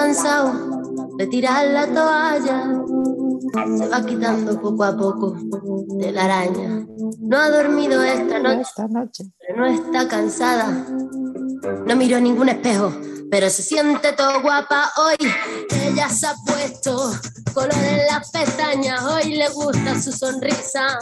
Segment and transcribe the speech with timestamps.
[0.00, 0.52] cansado
[1.18, 2.82] de tirar la toalla.
[3.76, 5.36] Se va quitando poco a poco
[5.98, 6.86] de la araña.
[7.20, 9.24] No ha dormido esta noche, Esta noche.
[9.46, 10.66] pero no está cansada.
[11.62, 12.92] No miró ningún espejo,
[13.30, 15.16] pero se siente todo guapa hoy.
[15.70, 17.12] Ella se ha puesto
[17.52, 20.98] color en las pestañas, hoy le gusta su sonrisa.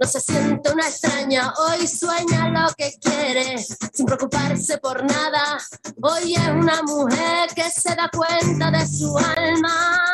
[0.00, 5.58] No se siente una extraña, hoy sueña lo que quiere, sin preocuparse por nada.
[6.02, 10.04] Hoy es una mujer que se da cuenta de su alma.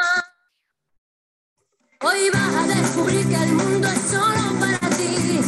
[2.00, 5.40] Hoy vas a descubrir que el mundo es solo para ti,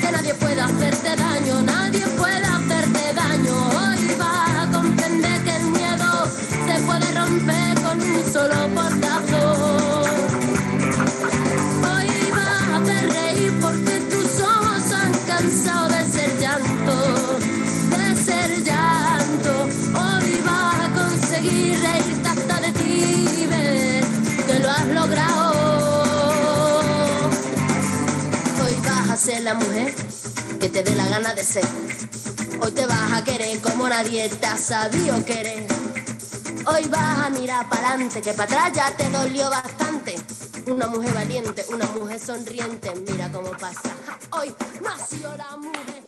[0.00, 2.01] que nadie puede hacerte daño, nadie
[29.22, 29.94] ser la mujer
[30.58, 31.64] que te dé la gana de ser.
[32.60, 35.64] Hoy te vas a querer como nadie te ha sabido querer.
[36.66, 40.16] Hoy vas a mirar para adelante, que para atrás ya te dolió bastante.
[40.66, 43.94] Una mujer valiente, una mujer sonriente, mira cómo pasa.
[44.32, 46.02] Hoy nació la mujer.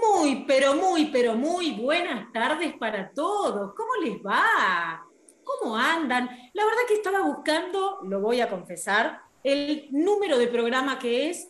[0.00, 3.74] Muy, pero muy, pero muy buenas tardes para todos.
[3.76, 5.04] ¿Cómo les va?
[5.42, 6.30] ¿Cómo andan?
[6.54, 11.48] La verdad que estaba buscando, lo voy a confesar, el número de programa que es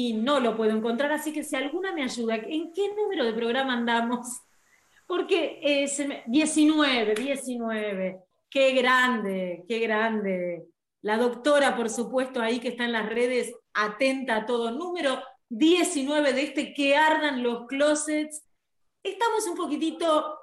[0.00, 3.32] y no lo puedo encontrar, así que si alguna me ayuda, ¿en qué número de
[3.32, 4.28] programa andamos?
[5.08, 10.68] Porque eh, se me- 19, 19, qué grande, qué grande.
[11.02, 14.70] La doctora, por supuesto, ahí que está en las redes, atenta a todo.
[14.70, 18.44] Número 19 de este que ardan los closets.
[19.02, 20.38] Estamos un poquitito,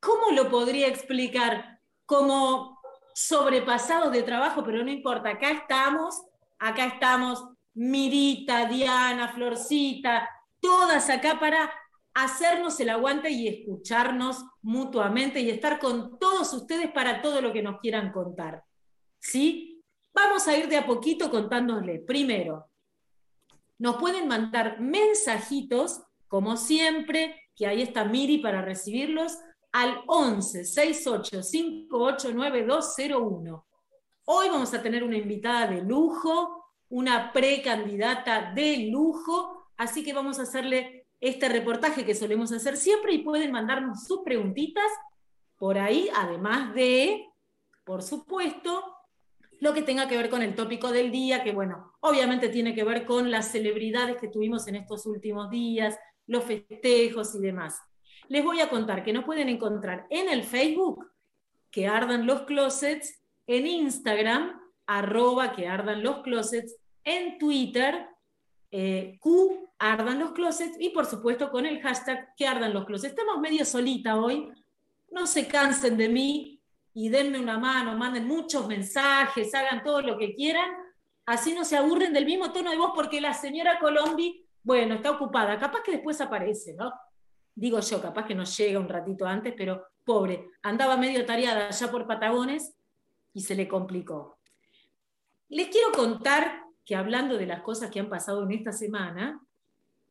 [0.00, 1.78] ¿cómo lo podría explicar?
[2.06, 2.80] Como
[3.14, 6.22] sobrepasados de trabajo, pero no importa, acá estamos,
[6.58, 7.44] acá estamos,
[7.78, 11.72] Mirita, Diana, Florcita, todas acá para
[12.12, 17.62] hacernos el aguante y escucharnos mutuamente y estar con todos ustedes para todo lo que
[17.62, 18.64] nos quieran contar.
[19.20, 19.80] ¿Sí?
[20.12, 22.00] Vamos a ir de a poquito contándole.
[22.00, 22.68] Primero,
[23.78, 29.38] nos pueden mandar mensajitos, como siempre, que ahí está Miri para recibirlos,
[29.70, 33.66] al 11 68 58 9201.
[34.24, 36.57] Hoy vamos a tener una invitada de lujo,
[36.88, 43.12] una precandidata de lujo, así que vamos a hacerle este reportaje que solemos hacer siempre
[43.12, 44.90] y pueden mandarnos sus preguntitas
[45.56, 47.26] por ahí, además de,
[47.84, 48.84] por supuesto,
[49.60, 52.84] lo que tenga que ver con el tópico del día, que bueno, obviamente tiene que
[52.84, 57.80] ver con las celebridades que tuvimos en estos últimos días, los festejos y demás.
[58.28, 61.10] Les voy a contar que nos pueden encontrar en el Facebook,
[61.70, 66.77] que ardan los closets, en Instagram, arroba que ardan los closets,
[67.08, 68.06] en Twitter,
[68.70, 73.14] eh, Q ardan los closets, y por supuesto con el hashtag que ardan los closets.
[73.14, 74.50] Estamos medio solita hoy,
[75.10, 76.60] no se cansen de mí
[76.92, 80.68] y denme una mano, manden muchos mensajes, hagan todo lo que quieran,
[81.24, 85.12] así no se aburren del mismo tono de voz, porque la señora Colombi, bueno, está
[85.12, 86.92] ocupada, capaz que después aparece, ¿no?
[87.54, 91.90] Digo yo, capaz que nos llega un ratito antes, pero pobre, andaba medio tareada allá
[91.90, 92.76] por Patagones
[93.32, 94.38] y se le complicó.
[95.48, 99.46] Les quiero contar que hablando de las cosas que han pasado en esta semana,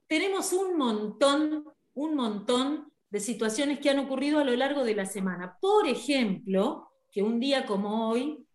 [0.05, 1.65] tenemos un montón,
[1.95, 5.57] un montón de situaciones que han ocurrido a lo largo de la semana.
[5.59, 8.45] Por ejemplo, que un día como hoy,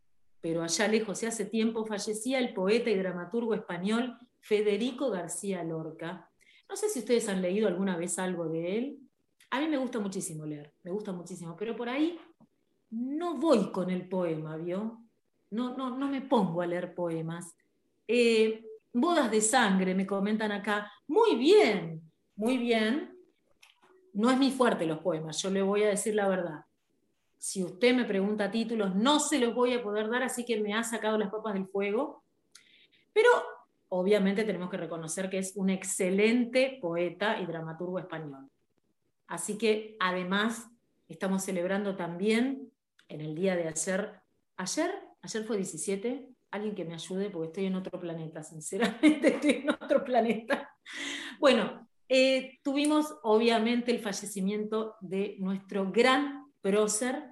[0.40, 6.30] pero allá lejos y hace tiempo, fallecía el poeta y dramaturgo español Federico García Lorca.
[6.68, 8.98] No sé si ustedes han leído alguna vez algo de él.
[9.50, 12.20] A mí me gusta muchísimo leer, me gusta muchísimo, pero por ahí
[12.90, 15.00] no voy con el poema, ¿vio?
[15.50, 17.56] No, no, no me pongo a leer poemas.
[18.14, 18.62] Eh,
[18.92, 20.92] bodas de sangre, me comentan acá.
[21.06, 23.18] Muy bien, muy bien.
[24.12, 26.66] No es mi fuerte los poemas, yo le voy a decir la verdad.
[27.38, 30.74] Si usted me pregunta títulos, no se los voy a poder dar, así que me
[30.74, 32.22] ha sacado las papas del fuego.
[33.14, 33.30] Pero
[33.88, 38.50] obviamente tenemos que reconocer que es un excelente poeta y dramaturgo español.
[39.26, 40.68] Así que además
[41.08, 42.70] estamos celebrando también
[43.08, 44.20] en el día de ayer,
[44.58, 44.90] ayer,
[45.22, 49.70] ayer fue 17, alguien que me ayude porque estoy en otro planeta, sinceramente estoy en
[49.70, 50.70] otro planeta.
[51.40, 57.24] Bueno, eh, tuvimos obviamente el fallecimiento de nuestro gran prócer,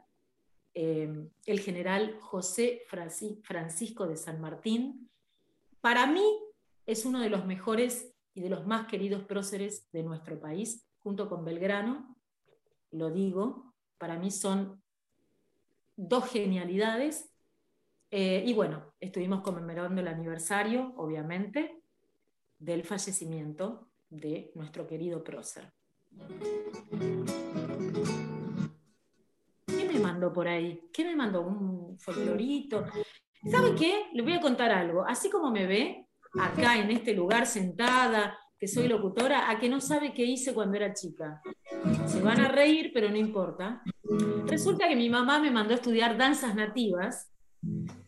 [0.75, 5.09] eh, el general José Francisco de San Martín.
[5.81, 6.25] Para mí
[6.87, 11.29] es uno de los mejores y de los más queridos próceres de nuestro país, junto
[11.29, 12.17] con Belgrano,
[12.91, 14.83] lo digo, para mí son
[15.97, 17.30] dos genialidades.
[18.11, 21.83] Eh, y bueno, estuvimos conmemorando el aniversario, obviamente,
[22.59, 25.73] del fallecimiento de nuestro querido prócer.
[29.67, 30.89] ¿Qué me mandó por ahí?
[30.93, 31.43] ¿Qué me mandó?
[31.43, 32.85] ¿Un folclorito?
[33.49, 34.07] ¿Sabe qué?
[34.13, 35.05] Le voy a contar algo.
[35.07, 36.09] Así como me ve
[36.39, 40.77] acá en este lugar sentada, que soy locutora, a que no sabe qué hice cuando
[40.77, 41.41] era chica.
[42.07, 43.83] Se van a reír, pero no importa.
[44.47, 47.33] Resulta que mi mamá me mandó a estudiar danzas nativas,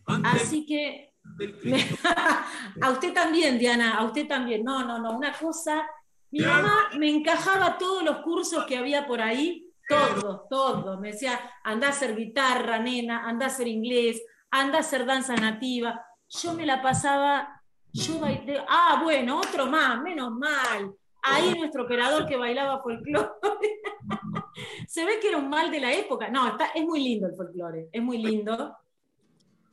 [0.05, 1.13] así que...
[2.81, 4.63] a usted también, Diana, a usted también.
[4.63, 5.85] No, no, no, una cosa...
[6.33, 10.99] Mi mamá me encajaba todos los cursos que había por ahí, todos, todos.
[10.99, 14.19] Me decía, anda a hacer guitarra, nena, anda a hacer inglés,
[14.49, 16.03] anda a hacer danza nativa.
[16.27, 17.61] Yo me la pasaba,
[17.91, 20.95] yo bailé, ah, bueno, otro más, menos mal.
[21.21, 23.29] Ahí nuestro operador que bailaba folclore.
[24.87, 26.29] Se ve que era un mal de la época.
[26.29, 28.75] No, está, es muy lindo el folclore, es muy lindo.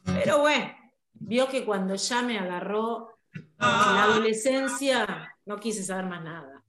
[0.05, 0.73] Pero bueno,
[1.15, 3.19] vio que cuando ya me agarró
[3.59, 6.63] la adolescencia, no quise saber más nada.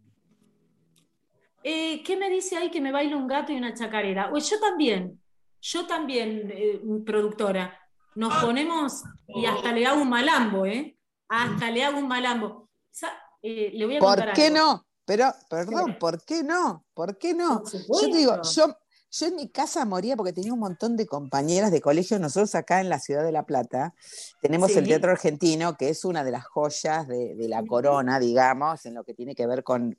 [1.63, 4.29] Eh, ¿Qué me dice ahí que me baila un gato y una chacarera?
[4.29, 5.21] Pues yo también,
[5.61, 7.77] yo también, eh, productora.
[8.15, 10.97] Nos ponemos y hasta le hago un malambo, ¿eh?
[11.29, 12.69] Hasta le hago un malambo.
[13.41, 14.85] Eh, le voy a ¿Por qué no?
[15.05, 16.85] Pero, perdón, ¿por qué no?
[16.93, 17.63] ¿Por qué no?
[17.65, 18.77] Yo te digo, yo,
[19.11, 22.17] yo en mi casa moría porque tenía un montón de compañeras de colegio.
[22.17, 23.93] Nosotros acá en la ciudad de La Plata
[24.41, 28.93] tenemos el Teatro Argentino, que es una de las joyas de, la corona, digamos, en
[28.93, 29.97] lo que tiene que ver con,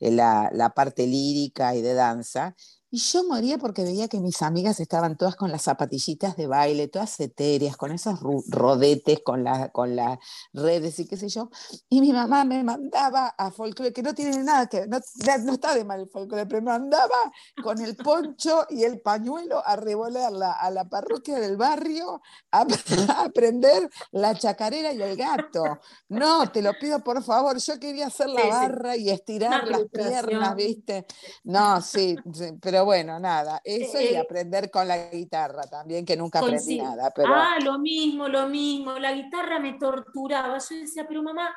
[0.00, 2.54] eh, la, la, parte lírica y de danza.
[2.96, 6.88] Y yo moría porque veía que mis amigas estaban todas con las zapatillitas de baile,
[6.88, 10.18] todas etéreas, con esos rodetes, con, la, con las
[10.54, 11.50] redes y qué sé yo.
[11.90, 14.98] Y mi mamá me mandaba a folclore, que no tiene nada que no,
[15.44, 17.30] no está de mal el folclore, pero me mandaba
[17.62, 22.66] con el poncho y el pañuelo a revolearla a la parroquia del barrio a,
[23.26, 25.80] aprender la chacarera y el gato.
[26.08, 30.56] No, te lo pido por favor, yo quería hacer la barra y estirar las piernas,
[30.56, 31.04] ¿viste?
[31.44, 32.16] No, sí,
[32.62, 36.78] pero pero bueno, nada, eso y eh, aprender con la guitarra también, que nunca aprendí
[36.78, 37.12] nada.
[37.26, 40.58] Ah, lo mismo, lo mismo, la guitarra me torturaba.
[40.58, 41.52] Yo decía, pero mamá,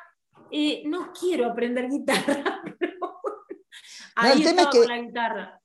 [0.50, 2.42] eh, no quiero aprender guitarra.
[4.16, 5.59] Ahí estaba con la guitarra.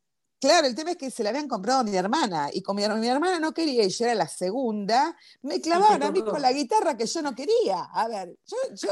[0.45, 3.07] Claro, el tema es que se la habían comprado a mi hermana y como mi,
[3.07, 6.95] hermana no quería y yo era la segunda, me clavaban a mí con la guitarra
[6.95, 7.85] que yo no quería.
[7.91, 8.89] A ver, yo,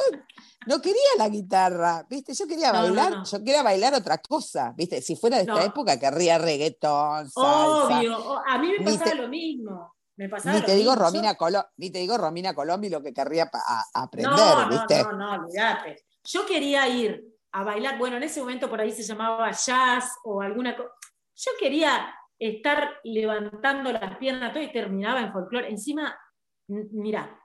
[0.65, 2.33] no quería la guitarra, ¿viste?
[2.33, 4.99] Yo quería bailar, yo quería bailar otra cosa, ¿viste?
[4.99, 7.99] Si fuera de esta época querría reggaetón, salsa.
[7.99, 9.93] Obvio, a mí me pasaba lo mismo.
[10.15, 11.37] Me pasaba ni, te digo Romina
[11.77, 13.51] ni te digo Romina Colombi lo que querría
[13.93, 15.03] aprender, ¿viste?
[15.03, 16.03] No, no, no, olvídate.
[16.23, 20.41] Yo quería ir a bailar, bueno, en ese momento por ahí se llamaba jazz o
[20.41, 20.89] alguna cosa
[21.35, 25.69] yo quería estar levantando las piernas todo y terminaba en folclore.
[25.69, 26.17] Encima,
[26.67, 27.39] mira,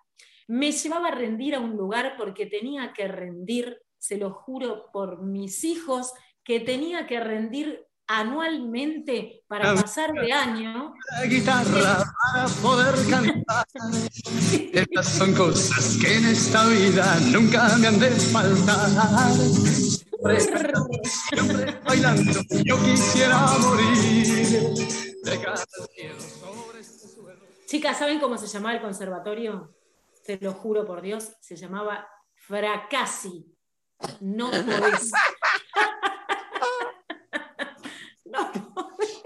[0.49, 5.23] me llevaba a rendir a un lugar porque tenía que rendir, se lo juro por
[5.23, 6.12] mis hijos,
[6.43, 10.94] que tenía que rendir anualmente para pasar de año.
[11.12, 12.02] La guitarra
[12.32, 13.67] para poder cantar.
[14.73, 18.88] Estas son cosas que en esta vida nunca me han de faltar.
[20.19, 22.32] Siempre bailando,
[22.65, 24.75] yo quisiera morir.
[27.67, 29.75] Chicas, ¿saben cómo se llamaba el conservatorio?
[30.25, 33.55] Te lo juro por Dios, se llamaba Fracasi.
[34.20, 35.10] No podés.
[38.25, 39.22] no podés.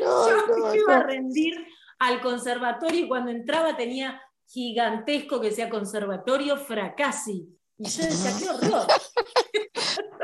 [0.00, 1.54] yo me iba a rendir
[2.00, 7.48] al conservatorio y cuando entraba tenía gigantesco que sea conservatorio Fracasi.
[7.78, 8.86] Y yo decía, qué horror.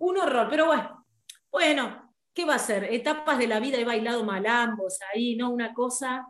[0.00, 1.06] Un horror, pero bueno.
[1.50, 2.84] Bueno, ¿qué va a ser?
[2.84, 5.50] Etapas de la vida, he bailado malambos ahí, ¿no?
[5.50, 6.26] Una cosa.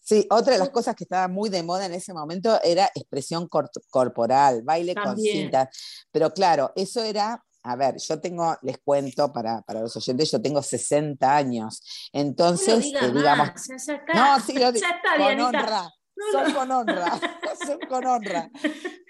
[0.00, 3.48] Sí, otra de las cosas que estaba muy de moda en ese momento era expresión
[3.90, 5.68] corporal, baile con cintas.
[6.10, 10.62] Pero claro, eso era a ver, yo tengo, les cuento para, los oyentes, yo tengo
[10.62, 11.80] 60 años.
[12.12, 13.50] Entonces, eh, digamos.
[14.14, 14.86] no, sí, lo digo.
[15.16, 15.88] Con honra.
[16.32, 17.20] Son con honra.
[17.64, 18.50] son con honra.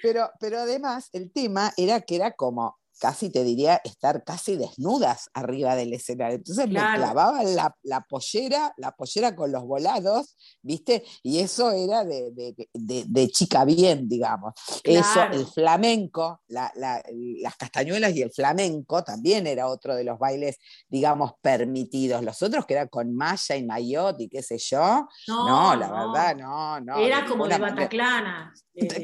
[0.03, 5.29] Pero, pero además, el tema era que era como casi te diría estar casi desnudas
[5.35, 6.37] arriba del escenario.
[6.37, 7.47] Entonces me clavaban
[7.83, 11.03] la, pollera, la pollera con los volados, ¿viste?
[11.25, 14.55] Y eso era de, chica bien, digamos.
[14.85, 21.33] Eso, el flamenco, las castañuelas y el flamenco también era otro de los bailes, digamos,
[21.43, 22.23] permitidos.
[22.23, 25.09] Los otros que eran con malla y maillot y qué sé yo.
[25.27, 26.99] No, la verdad, no, no.
[26.99, 28.55] Era como de Bataclana.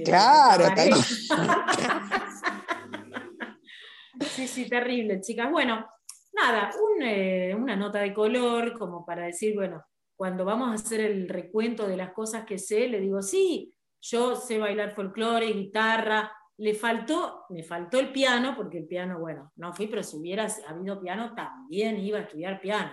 [0.05, 0.67] claro,
[4.21, 5.51] Sí, sí, terrible, chicas.
[5.51, 5.87] Bueno,
[6.33, 6.71] nada,
[7.03, 9.85] eh, una nota de color como para decir, bueno,
[10.17, 14.37] cuando vamos a hacer el recuento de las cosas que sé, le digo, sí, yo
[14.37, 19.73] sé bailar folclore, guitarra, le faltó, me faltó el piano, porque el piano, bueno, no
[19.73, 22.93] fui, pero si hubiera habido piano, también iba a estudiar piano.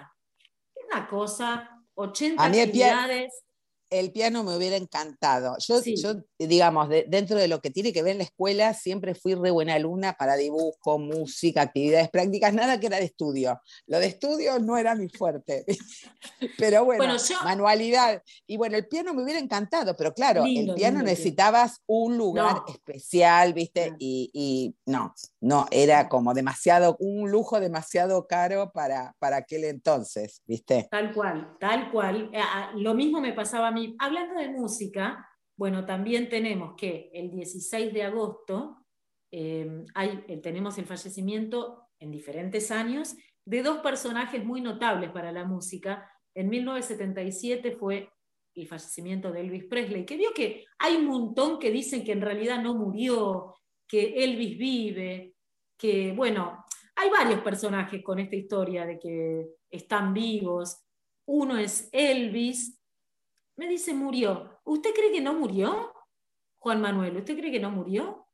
[0.75, 3.45] Es una cosa, 80 actividades
[3.89, 5.55] el piano me hubiera encantado.
[5.59, 9.35] Yo, yo digamos, dentro de lo que tiene que ver en la escuela, siempre fui
[9.35, 13.59] re buena alumna para dibujo, música, actividades prácticas, nada que era de estudio.
[13.87, 15.65] Lo de estudio no era mi fuerte.
[16.57, 18.21] pero bueno, manualidad.
[18.47, 23.53] Y bueno, el piano me hubiera encantado, pero claro, el piano necesitabas un lugar especial,
[23.53, 23.93] ¿viste?
[23.99, 30.87] Y, no, no, era como demasiado, un lujo demasiado caro para, para aquel entonces, ¿viste?
[30.91, 32.29] Tal cual, tal cual.
[32.33, 35.27] Eh, ah, lo mismo me pasaba a hablando de música,
[35.57, 38.85] bueno, también tenemos que el 16 de agosto
[39.31, 43.15] eh, hay, eh, tenemos el fallecimiento en diferentes años
[43.45, 46.09] de dos personajes muy notables para la música.
[46.33, 48.09] En 1977 fue
[48.55, 52.21] el fallecimiento de Elvis Presley, que vio que hay un montón que dicen que en
[52.21, 53.55] realidad no murió,
[53.87, 55.35] que Elvis vive,
[55.77, 56.65] que bueno,
[56.95, 60.81] hay varios personajes con esta historia de que están vivos.
[61.27, 62.79] Uno es Elvis,
[63.55, 64.59] me dice murió.
[64.63, 65.93] ¿Usted cree que no murió?
[66.57, 68.27] Juan Manuel, ¿usted cree que no murió?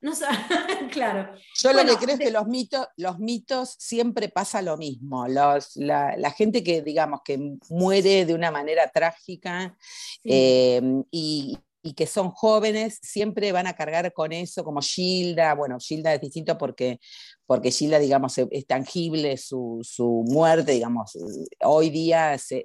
[0.00, 0.26] No sé,
[0.92, 1.34] claro.
[1.62, 5.26] Yo lo que creo es que los mitos, los mitos siempre pasa lo mismo.
[5.28, 7.38] Los, la, gente que, digamos, que
[7.70, 9.76] muere de una manera trágica
[10.22, 15.76] eh, y, y que son jóvenes, siempre van a cargar con eso, como Gilda, bueno,
[15.78, 16.98] Gilda es distinto porque,
[17.46, 19.82] porque Gilda, digamos, es tangible su,
[20.26, 21.12] muerte, digamos,
[21.60, 22.64] hoy día se,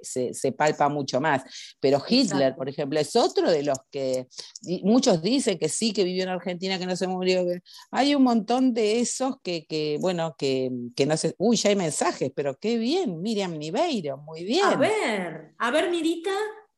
[0.56, 1.42] palpa mucho más,
[1.80, 4.26] pero Hitler, por ejemplo, es otro de los que
[4.82, 7.44] muchos dicen que sí, que vivió en Argentina, que no se murió,
[7.90, 10.70] hay un montón de esos que, bueno, que,
[11.06, 14.64] no sé, uy, ya hay mensajes, pero qué bien, Miriam Niveiro, muy bien.
[14.64, 16.30] A ver, a ver, Mirita.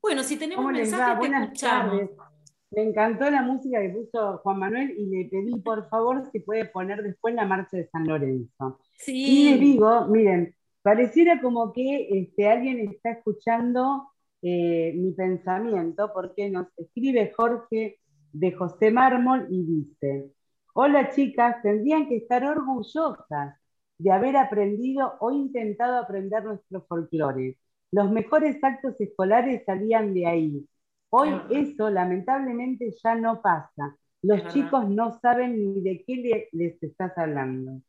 [0.02, 2.31] Bueno, si tenemos mensajes, te escuchamos.
[2.74, 6.64] Me encantó la música que puso Juan Manuel y le pedí por favor si puede
[6.64, 8.80] poner después la marcha de San Lorenzo.
[9.06, 14.08] Y les digo, miren, pareciera como que este, alguien está escuchando
[14.40, 17.98] eh, mi pensamiento porque nos escribe Jorge
[18.32, 20.32] de José Mármol y dice,
[20.72, 23.54] hola chicas, tendrían que estar orgullosas
[23.98, 27.58] de haber aprendido o intentado aprender nuestro folclore.
[27.90, 30.66] Los mejores actos escolares salían de ahí
[31.14, 33.98] Hoy eso lamentablemente ya no pasa.
[34.22, 37.82] Los chicos no saben ni de qué les estás hablando.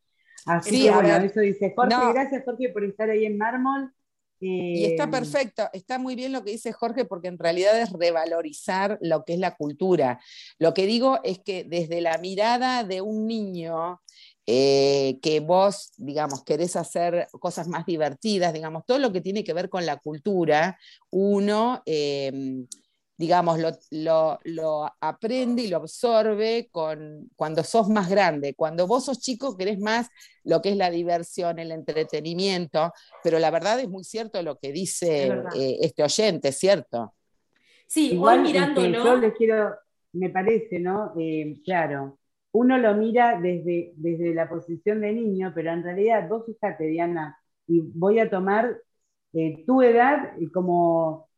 [0.45, 1.95] Así que bueno, eso dice Jorge.
[2.13, 3.93] Gracias Jorge por estar ahí en mármol.
[4.41, 7.93] y está eh, perfecto, está muy bien lo que dice Jorge porque en realidad es
[7.93, 10.19] revalorizar lo que es la cultura.
[10.59, 14.01] Lo que digo es que desde la mirada de un niño
[14.45, 19.53] eh, que vos, digamos, querés hacer cosas más divertidas, digamos, todo lo que tiene que
[19.53, 20.77] ver con la cultura,
[21.09, 22.65] uno eh,
[23.17, 23.59] digamos,
[23.91, 28.55] lo, aprende y lo absorbe con, cuando sos más grande.
[28.55, 30.09] Cuando vos sos chico querés más
[30.43, 32.91] lo que es la diversión, el entretenimiento,
[33.23, 37.13] pero la verdad es muy cierto lo que dice eh, este oyente, ¿cierto?
[37.87, 39.03] Sí, igual este, mirándolo.
[39.03, 39.75] yo les quiero,
[40.13, 41.13] me parece, ¿no?
[41.17, 42.17] Eh, claro,
[42.51, 47.37] uno lo mira desde, desde la posición de niño, pero en realidad vos fíjate, Diana,
[47.67, 48.77] y voy a tomar
[49.33, 51.29] eh, tu edad como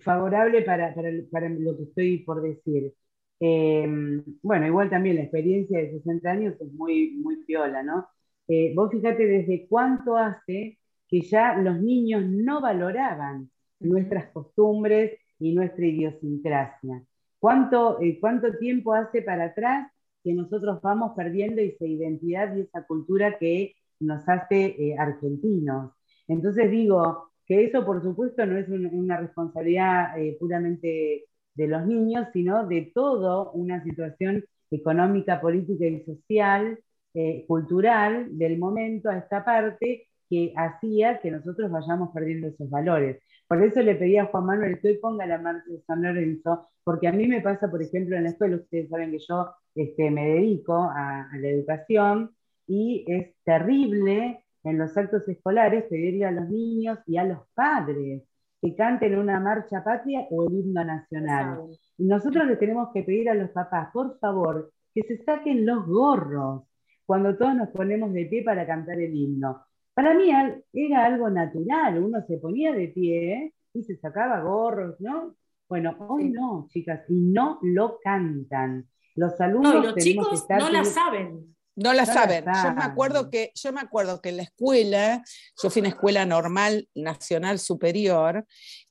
[0.00, 0.94] favorable para,
[1.30, 2.92] para, lo que estoy por decir.
[3.38, 8.06] Em, bueno, igual también la experiencia de 60 años es muy, muy piola, ¿no?
[8.48, 10.78] Eh, vos fíjate desde cuánto hace
[11.08, 17.02] que ya los niños no valoraban nuestras costumbres y nuestra idiosincrasia.
[17.38, 19.90] ¿Cuánto, eh, ¿Cuánto tiempo hace para atrás
[20.24, 25.92] que nosotros vamos perdiendo esa identidad y esa cultura que nos hace eh, argentinos?
[26.28, 31.24] Entonces digo, que eso por supuesto no es una responsabilidad eh, puramente
[31.54, 36.78] de los niños, sino de toda una situación económica, política y social,
[37.14, 43.22] eh, cultural del momento a esta parte que hacía que nosotros vayamos perdiendo esos valores.
[43.48, 46.68] Por eso le pedí a Juan Manuel que hoy ponga la marcha de San Lorenzo,
[46.84, 50.10] porque a mí me pasa, por ejemplo, en la escuela, ustedes saben que yo este,
[50.10, 52.32] me dedico a la educación
[52.66, 58.22] y es terrible en los actos escolares pedirle a los niños y a los padres
[58.60, 61.60] que canten una marcha patria o el himno nacional.
[61.96, 65.86] Y nosotros le tenemos que pedir a los papás, por favor, que se saquen los
[65.86, 66.64] gorros
[67.04, 69.64] cuando todos nos ponemos de pie para cantar el himno.
[69.94, 70.30] Para mí
[70.72, 75.36] era algo natural, uno se ponía de pie y se sacaba gorros, ¿no?
[75.68, 78.86] Bueno, hoy no, chicas, y no lo cantan.
[79.14, 81.56] Los alumnos no, los chicos no la saben.
[81.76, 82.44] No la saben.
[82.46, 85.22] Yo me acuerdo que, yo me acuerdo que en la escuela,
[85.62, 88.46] yo fui en escuela normal nacional superior,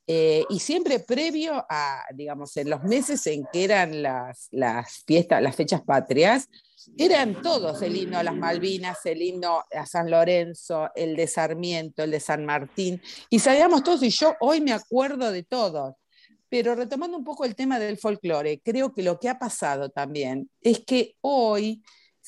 [0.06, 5.42] eh, y siempre previo a, digamos, en los meses en que eran las, las fiestas,
[5.42, 6.48] las fechas patrias,
[6.96, 12.04] eran todos el himno a las Malvinas, el himno a San Lorenzo, el de Sarmiento,
[12.04, 13.02] el de San Martín,
[13.32, 15.96] y sabíamos todos, y yo hoy me acuerdo de todos.
[16.48, 20.52] Pero retomando un poco el tema del folclore, creo que lo que ha pasado también
[20.62, 21.82] es que hoy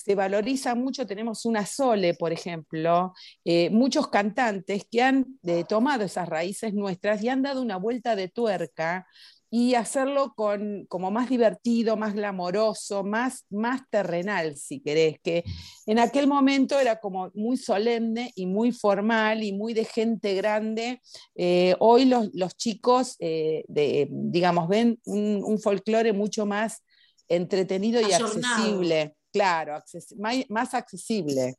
[0.08, 6.06] se valoriza mucho, tenemos una Sole, por ejemplo, eh, muchos cantantes que han eh, tomado
[6.06, 9.06] esas raíces nuestras y han dado una vuelta de tuerca
[9.50, 15.44] y hacerlo con, como más divertido, más glamoroso, más, más terrenal, si querés, que
[15.86, 21.02] en aquel momento era como muy solemne y muy formal y muy de gente grande.
[21.36, 26.84] Eh, hoy los, los chicos, de, digamos, ven un, un folclore mucho más
[27.28, 29.17] entretenido y accesible.
[29.38, 29.84] Claro,
[30.50, 31.56] más accesible.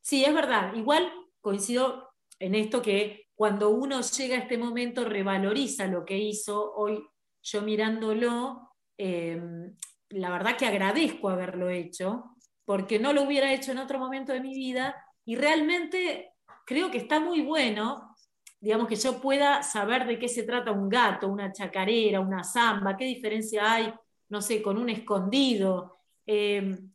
[0.00, 0.74] Sí, es verdad.
[0.74, 6.72] Igual coincido en esto que cuando uno llega a este momento revaloriza lo que hizo.
[6.74, 7.04] Hoy
[7.42, 9.76] yo mirándolo, em,
[10.08, 14.40] la verdad que agradezco haberlo hecho, porque no lo hubiera hecho en otro momento de
[14.40, 16.32] mi vida y realmente
[16.64, 18.16] creo que está muy bueno,
[18.60, 22.96] digamos, que yo pueda saber de qué se trata un gato, una chacarera, una zamba,
[22.96, 23.92] qué diferencia hay,
[24.28, 25.95] no sé, con un escondido,
[26.26, 26.92] Em,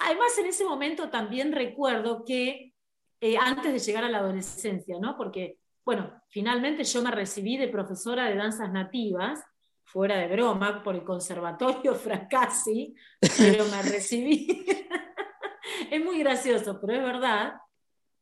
[0.00, 2.72] además, en ese momento también recuerdo que
[3.20, 5.16] eh, antes de llegar a la adolescencia, ¿no?
[5.16, 9.42] Porque, bueno, finalmente yo me recibí de profesora de danzas nativas,
[9.82, 12.94] fuera de broma, por el Conservatorio Fracassi,
[13.38, 14.66] pero me recibí.
[15.90, 17.54] es muy gracioso, pero es verdad.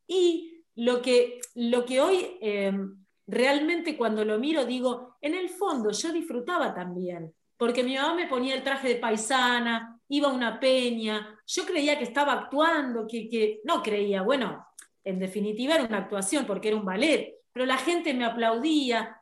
[0.07, 5.91] Y lo que, lo que hoy em, realmente cuando lo miro digo, en el fondo
[5.91, 10.59] yo disfrutaba también, porque mi mamá me ponía el traje de paisana, iba a una
[10.59, 14.65] peña, yo creía que estaba actuando, que, que no creía, bueno,
[15.03, 19.19] en definitiva era una actuación porque era un ballet, pero la gente me aplaudía.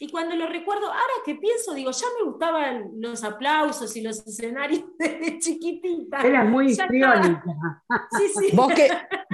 [0.00, 4.26] Y cuando lo recuerdo, ahora que pienso, digo, ya me gustaban los aplausos y los
[4.26, 6.20] escenarios de chiquitita.
[6.20, 7.42] Era muy histriónica.
[8.18, 8.56] Sí, sí.
[8.56, 8.88] Vos, que,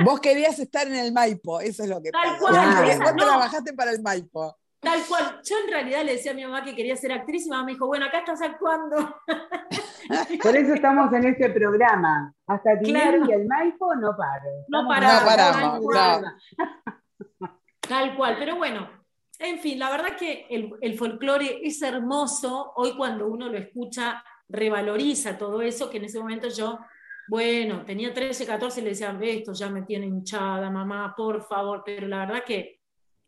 [0.05, 2.55] vos querías estar en el Maipo, eso es lo que Tal Cual,
[3.03, 4.60] ¿Vos trabajaste para el Maipo?
[4.81, 5.41] Tal cual.
[5.45, 7.65] Yo en realidad le decía a mi mamá que quería ser actriz y mi mamá
[7.65, 8.97] me dijo, bueno, acá estás actuando.
[10.43, 12.33] Por eso estamos en este programa.
[12.47, 14.65] Hasta Tinelli y el Maipo no paro.
[14.69, 15.85] No paramos.
[17.81, 18.37] Tal cual.
[18.39, 18.89] Pero bueno,
[19.39, 22.73] en fin, la verdad que el, el folclore es hermoso.
[22.77, 26.79] Hoy cuando uno lo escucha, revaloriza todo eso, que en ese momento yo,
[27.29, 31.83] bueno, tenía 13, 14 y le decía, esto ya me tiene hinchada, mamá, por favor.
[31.85, 32.81] Pero la verdad que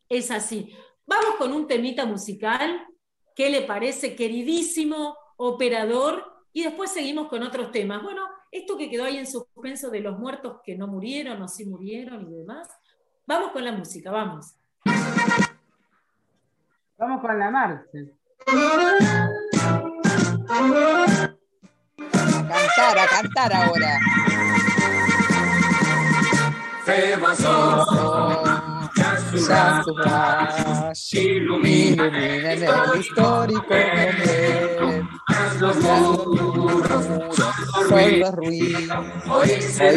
[0.09, 0.75] es así.
[1.07, 2.87] Vamos con un temita musical.
[3.35, 6.25] ¿Qué le parece, queridísimo operador?
[6.53, 8.03] Y después seguimos con otros temas.
[8.03, 11.65] Bueno, esto que quedó ahí en suspenso de los muertos que no murieron o sí
[11.65, 12.69] murieron y demás.
[13.27, 14.55] Vamos con la música, vamos.
[16.99, 17.99] Vamos con la marcha.
[20.49, 21.37] A
[22.49, 24.01] cantar, a cantar ahora.
[29.38, 35.09] Su flash ilumina en el histórico momento.
[39.29, 39.92] Hoy se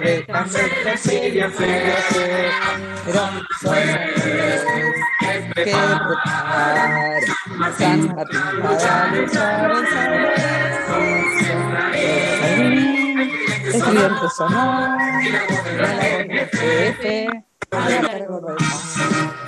[0.00, 1.52] de Casilia
[3.04, 3.22] pero
[5.54, 7.20] que prepara
[7.76, 10.10] San Martín para luchar en San
[13.68, 14.96] Estudiante sonoro,
[16.52, 17.47] jefe.
[17.70, 19.47] ありがとうござい。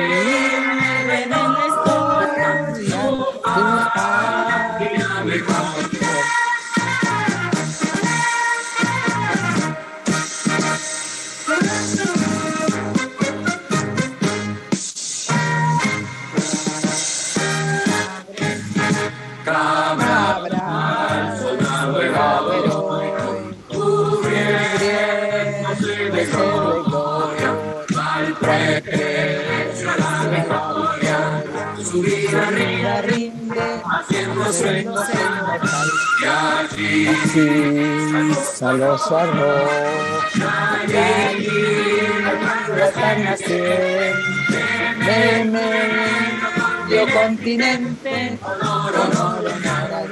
[0.00, 0.47] Hallelujah.
[34.48, 35.88] Haciendo sueños inmortal.
[36.76, 39.70] Y allí salvo su arroz.
[40.88, 41.48] Y allí
[42.82, 44.28] están naciendo.
[46.88, 48.38] Medio continente.
[48.42, 50.08] Honor, honor, honor,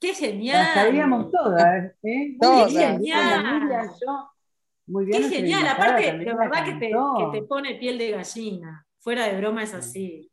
[0.00, 0.66] ¡Qué genial!
[0.74, 2.36] Sabíamos todas, ¿eh?
[2.40, 3.90] ¡Qué genial!
[4.90, 5.22] Muy bien.
[5.22, 5.66] ¡Qué genial!
[5.66, 8.86] Aparte, de verdad que te, que te pone piel de gallina.
[8.98, 10.30] Fuera de broma es así.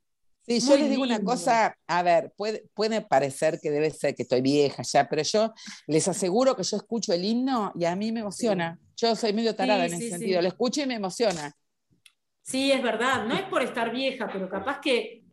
[0.48, 4.24] Sí, yo les digo una cosa, a ver, puede, puede parecer que debe ser que
[4.24, 5.54] estoy vieja ya, pero yo
[5.88, 8.80] les aseguro que yo escucho el himno y a mí me emociona.
[8.96, 11.52] Yo soy medio tarada en ese sentido, lo escucho y me emociona.
[12.42, 15.26] Sí, es verdad, no es por estar vieja, pero capaz que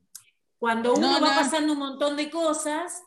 [0.58, 3.00] cuando uno va pasando un montón de cosas,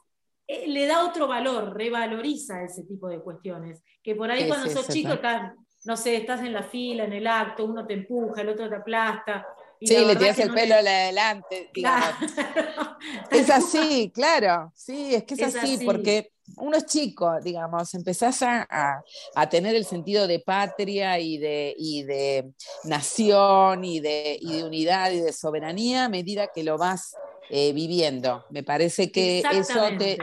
[0.48, 3.84] eh, le da otro valor, revaloriza ese tipo de cuestiones.
[4.02, 5.52] Que por ahí cuando sos chico, estás,
[5.88, 8.76] no sé, estás en la fila, en el acto, uno te empuja, el otro te
[8.76, 9.48] aplasta.
[9.80, 11.72] sí, le tiras el pelo adelante,
[13.32, 19.02] es así, claro, sí, es que es, así, porque uno es chico, digamos, empezás a,
[19.50, 21.74] tener el sentido de patria y de,
[22.06, 22.52] de
[22.84, 27.16] nación y de, y de unidad y de soberanía a medida que lo vas
[27.50, 28.44] eh, viviendo.
[28.50, 30.18] Me parece que eso te,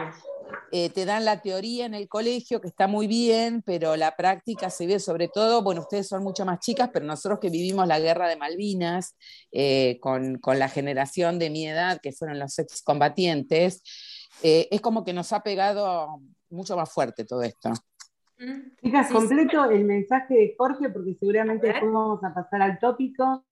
[0.77, 4.71] eh, te dan la teoría en el colegio, que está muy bien, pero la práctica
[4.71, 8.01] se ve sobre todo, bueno, ustedes son mucho más chicas, pero nosotros que vivimos la
[8.01, 9.17] guerra de Malvinas
[9.53, 13.83] eh, con, la generación de mi edad, que fueron los excombatientes,
[14.43, 17.71] es como que nos ha pegado mucho más fuerte todo esto.
[18.39, 18.75] Mm.
[18.83, 23.45] Chicas, completo el mensaje de Jorge, porque seguramente después vamos a pasar al tópico,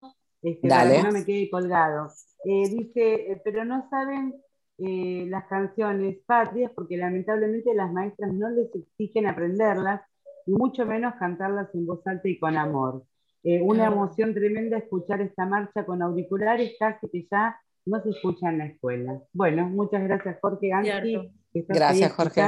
[0.42, 2.08] este, para que no me quede colgado.
[2.44, 4.34] Eh, dice, eh, pero no saben
[4.78, 10.02] eh, las canciones patrias porque lamentablemente las maestras no les exigen aprenderlas
[10.46, 13.04] y mucho menos cantarlas en voz alta y con amor.
[13.44, 17.56] una emoción tremenda escuchar esta marcha con auriculares casi que ya
[17.86, 19.20] no se escucha en la escuela.
[19.32, 21.32] Bueno, muchas gracias Jorge Gansi.
[21.52, 22.42] Gracias Jorge.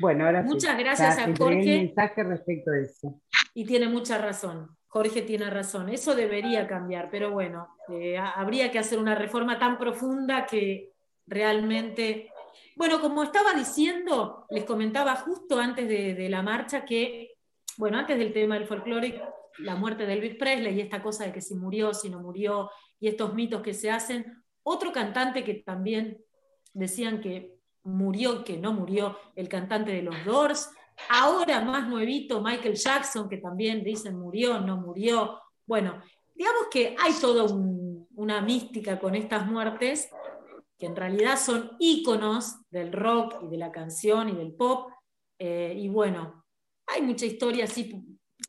[0.00, 1.56] Bueno, ahora Muchas gracias a Jorge.
[1.56, 3.20] Un mensaje respecto a eso.
[3.54, 4.68] Y tiene mucha razón.
[4.94, 9.76] Jorge tiene razón, eso debería cambiar, pero bueno, eh, habría que hacer una reforma tan
[9.76, 10.92] profunda que
[11.26, 12.30] realmente...
[12.76, 17.32] Bueno, como estaba diciendo, les comentaba justo antes de, la marcha que,
[17.76, 19.20] bueno, antes del tema del folclore,
[19.58, 22.70] la muerte de Elvis Presley y esta cosa de que si murió, si no murió,
[23.00, 26.18] y estos mitos que se hacen, otro cantante que también
[26.72, 30.70] decían que murió, que no murió, el cantante de los Doors,
[31.08, 35.40] Ahora más nuevito, Michael Jackson, que también dicen murió, no murió.
[35.66, 36.02] Bueno,
[36.34, 37.44] digamos que hay toda
[38.14, 40.10] una mística con estas muertes,
[40.78, 44.90] que en realidad son íconos del rock y de la canción y del pop.
[45.38, 46.44] Eh, y bueno,
[46.86, 47.92] hay mucha historia así,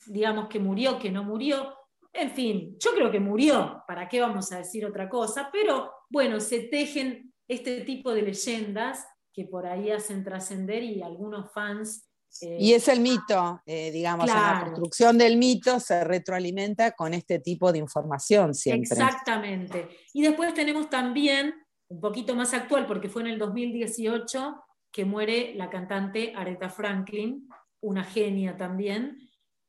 [0.05, 1.73] digamos que murió, que no murió.
[2.13, 5.49] En fin, yo creo que murió, ¿para qué vamos a decir otra cosa?
[5.51, 11.51] Pero bueno, se tejen este tipo de leyendas que por ahí hacen trascender y algunos
[11.51, 12.09] fans
[12.41, 17.71] y es el mito, eh, digamos, la construcción del mito se retroalimenta con este tipo
[17.71, 18.89] de información siempre.
[18.91, 19.89] Exactamente.
[20.13, 21.55] Y después tenemos también,
[21.87, 27.47] un poquito más actual, porque fue en el 2018 que muere la cantante Aretha Franklin,
[27.81, 29.17] una genia también.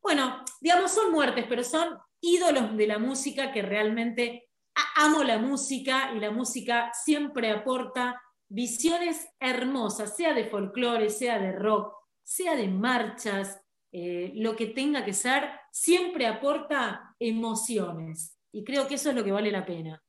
[0.02, 4.48] Bueno, digamos, son muertes, pero son ídolos de la música que realmente
[4.96, 11.52] amo la música y la música siempre aporta visiones hermosas, sea de folclore, sea de
[11.52, 11.92] rock,
[12.26, 13.62] sea de marchas,
[13.92, 18.36] eh, lo que tenga que ser, siempre aporta emociones.
[18.52, 20.02] Y creo que eso es lo que vale la pena.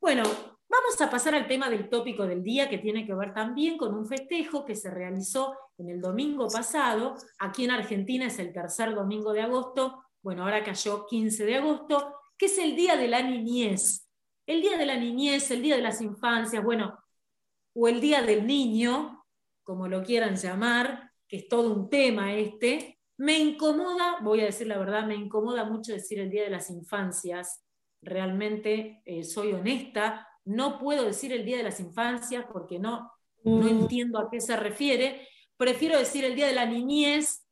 [0.00, 3.76] Bueno, vamos a pasar al tema del tópico del día, que tiene que ver también
[3.76, 7.16] con un festejo que se realizó en el domingo pasado.
[7.38, 10.02] Aquí en Argentina es el tercer domingo de agosto.
[10.22, 14.08] Bueno, ahora cayó 15 de agosto, que es el Día de la Niñez.
[14.46, 16.98] El Día de la Niñez, el Día de las Infancias, bueno,
[17.74, 19.26] o el Día del Niño,
[19.62, 24.66] como lo quieran llamar, que es todo un tema este, me incomoda, voy a decir
[24.66, 27.62] la verdad, me incomoda mucho decir el Día de las Infancias.
[28.02, 33.12] Realmente eh, soy honesta, no puedo decir el Día de las Infancias porque no,
[33.44, 33.68] no mm.
[33.68, 35.28] entiendo a qué se refiere.
[35.56, 37.46] Prefiero decir el Día de la Niñez,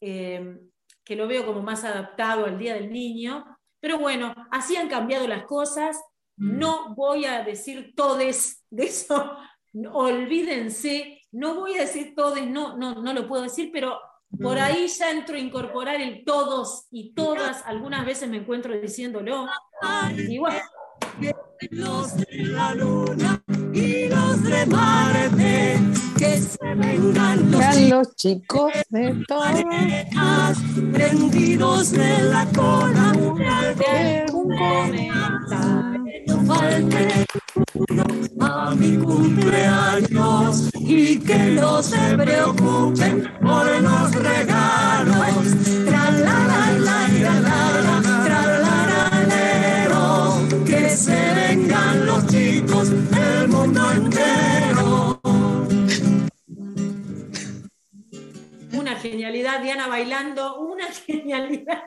[0.00, 0.58] eh,
[1.04, 3.44] que lo veo como más adaptado al Día del Niño.
[3.80, 6.00] Pero bueno, así han cambiado las cosas.
[6.36, 6.58] Mm.
[6.58, 9.36] No voy a decir todes de eso,
[9.92, 13.98] olvídense no voy a decir todos, no, no, no lo puedo decir, pero
[14.40, 14.60] por mm.
[14.60, 19.46] ahí ya entro a incorporar el todos y todas, algunas veces me encuentro diciéndolo.
[20.16, 20.60] Y bueno.
[21.70, 23.42] Los de la luna
[23.74, 25.78] y los chicos de Marte,
[26.16, 27.50] que se vengan
[27.90, 30.58] los, chicos de todas
[30.92, 33.12] prendidos de la cola
[33.74, 35.92] de un cometa.
[36.26, 37.26] No falte
[37.74, 38.19] uno
[38.70, 45.44] a mi cumpleaños y que no se preocupen por los regalos.
[45.86, 48.86] Tra la la la la la, tra la
[49.26, 49.44] la
[50.64, 55.20] que se vengan los chicos del mundo entero.
[58.72, 61.82] Una genialidad, Diana bailando, una genialidad.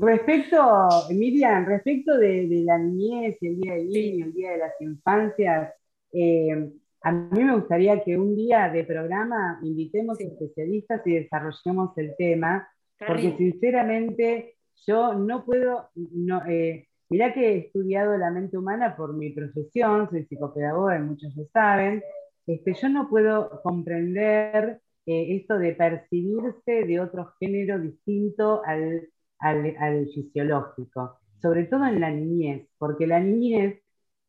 [0.00, 5.74] Respecto, Miriam, respecto de, la niñez, el Día del Niño, el Día de las Infancias,
[6.12, 6.70] eh,
[7.02, 12.14] a mí me gustaría que un día de programa invitemos a especialistas y desarrollemos el
[12.16, 12.68] tema,
[13.06, 19.14] porque sinceramente yo no puedo, no, eh, mirá que he estudiado la mente humana por
[19.14, 22.02] mi profesión, soy psicopedagoga y muchos lo saben,
[22.46, 30.08] este, yo no puedo comprender eh, esto de percibirse de otro género distinto al al,
[30.12, 33.80] fisiológico, sobre todo en la niñez, porque la niñez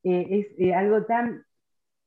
[0.03, 1.43] eh, es algo tan,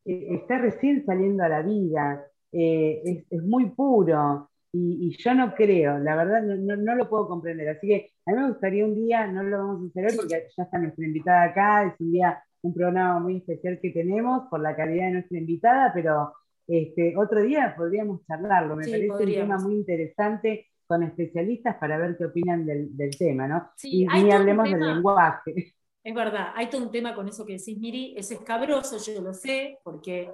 [0.05, 6.17] eh, está recién saliendo a la vida, es, muy puro, y, yo no creo, la
[6.17, 7.69] verdad no, lo puedo comprender.
[7.69, 10.49] Así que a mí me gustaría un día, no lo vamos a hacer hoy porque
[10.57, 14.61] ya está nuestra invitada acá, es un día, un programa muy especial que tenemos por
[14.61, 16.33] la calidad de nuestra invitada, pero
[16.67, 18.77] este, otro día podríamos charlarlo.
[18.77, 23.71] Me parece un tema muy interesante con especialistas para ver qué opinan del, tema, ¿no?
[23.83, 25.75] y ni hablemos del lenguaje.
[26.05, 29.33] Es verdad, hay todo un tema con eso que decís, Miri, es escabroso, yo lo
[29.33, 30.31] sé, porque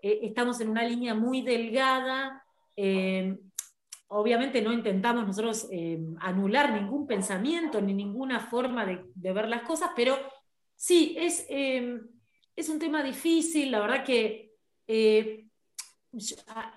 [0.00, 2.44] eh, estamos en una línea muy delgada.
[2.76, 3.36] Eh,
[4.08, 9.90] obviamente no intentamos nosotros eh, anular ningún pensamiento ni ninguna forma de, ver las cosas,
[9.96, 10.16] pero
[10.76, 14.54] sí, es, es un tema difícil, la verdad que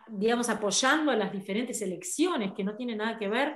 [0.09, 3.55] digamos, apoyando a las diferentes elecciones que no tienen nada que ver,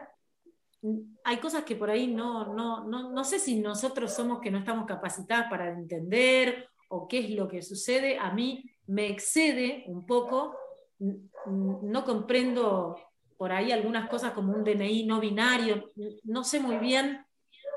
[1.24, 4.60] hay cosas que por ahí no, no, no, no sé si nosotros somos que no
[4.60, 8.18] estamos capacitadas para entender o qué es lo que sucede.
[8.20, 10.56] A mí me excede un poco,
[11.00, 12.98] no comprendo
[13.38, 15.92] por ahí algunas cosas como un DNI no binario,
[16.24, 17.26] no sé muy bien,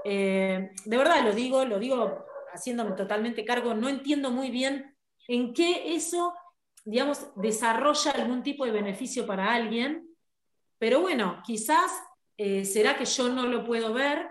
[0.05, 4.95] eh, de verdad lo digo, lo digo haciéndome totalmente cargo, no entiendo muy bien
[5.27, 6.33] en qué eso
[6.89, 10.09] digamos, desarrolla algún tipo de beneficio para alguien,
[10.79, 11.93] pero bueno, quizás
[12.39, 14.31] eh, será que yo no lo puedo ver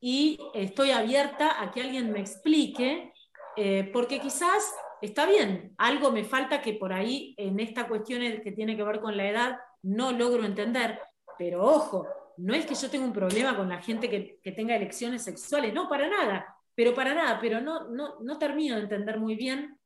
[0.00, 3.12] y estoy abierta a que alguien me explique,
[3.56, 8.52] eh, porque quizás está bien, algo me falta que por ahí en esta cuestión que
[8.52, 10.98] tiene que ver con la edad no logro entender,
[11.38, 12.06] pero ojo,
[12.38, 15.88] no es que yo tenga un problema con la gente que, tenga elecciones sexuales, no,
[15.88, 19.78] para nada, pero para nada, pero no, no, no termino de entender muy bien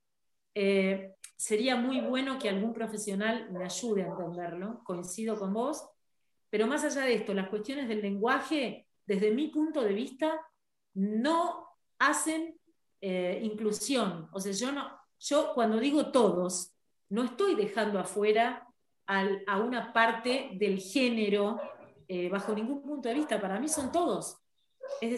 [0.55, 5.88] eh, sería muy bueno que algún profesional me ayude a entenderlo, coincido con vos,
[6.53, 10.38] pero más allá de esto, las cuestiones del lenguaje, desde mi punto de vista,
[10.93, 11.67] no
[11.99, 12.61] hacen
[13.01, 14.29] eh, inclusión.
[14.33, 14.87] O sea, yo, no,
[15.19, 16.75] yo cuando digo todos,
[17.09, 18.69] no estoy dejando afuera
[19.07, 21.59] a una parte del género
[22.07, 23.41] eh, bajo ningún punto de vista.
[23.41, 24.37] Para mí son todos.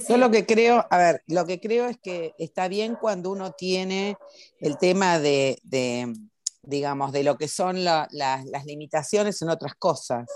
[0.09, 3.51] Yo lo que creo, a ver, lo que creo es que está bien cuando uno
[3.51, 4.17] tiene
[4.61, 5.59] el tema de,
[6.67, 8.11] digamos, de lo que son las
[8.65, 10.27] limitaciones en otras cosas.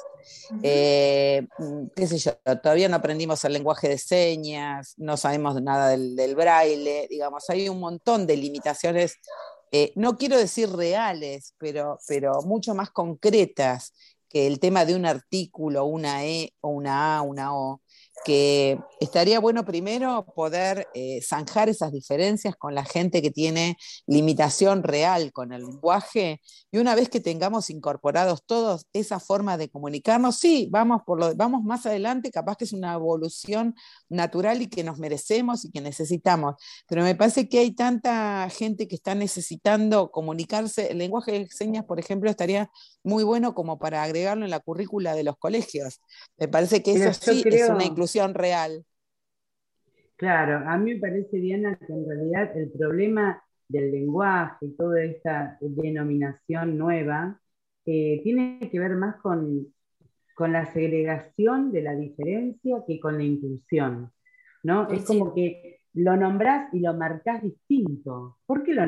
[0.63, 1.47] Eh,
[1.95, 7.07] qué sé yo, todavía no aprendimos el lenguaje de señas, no sabemos nada del, braille,
[7.09, 9.17] digamos, hay un montón de limitaciones,
[9.73, 13.93] eh, no quiero decir reales, pero, pero mucho más concretas
[14.29, 17.81] que el tema de un artículo, una E o una A, una O
[18.25, 23.77] que estaría bueno primero poder eh, zanjar esas diferencias con la gente que tiene
[24.07, 29.69] limitación real con el lenguaje y una vez que tengamos incorporados todos esa forma de
[29.69, 33.75] comunicarnos, sí, vamos, por lo, vamos más adelante, capaz que es una evolución
[34.09, 36.57] natural y que nos merecemos y que necesitamos,
[36.89, 41.85] pero me parece que hay tanta gente que está necesitando comunicarse, el lenguaje de señas,
[41.85, 42.71] por ejemplo, estaría
[43.05, 46.01] muy bueno como para agregarlo en la currícula de los colegios.
[46.37, 48.85] Me parece que eso sí es una inclusión real.
[50.17, 55.03] Claro, a mí me parece, Diana, que en realidad el problema del lenguaje y toda
[55.05, 57.41] esta denominación nueva
[57.85, 59.73] eh, tiene que ver más con,
[60.39, 64.13] la segregación de la diferencia que con la inclusión.
[64.63, 64.89] ¿no?
[64.89, 68.39] Es como que lo nombrás y lo marcás distinto.
[68.47, 68.85] ¿Por qué lo.?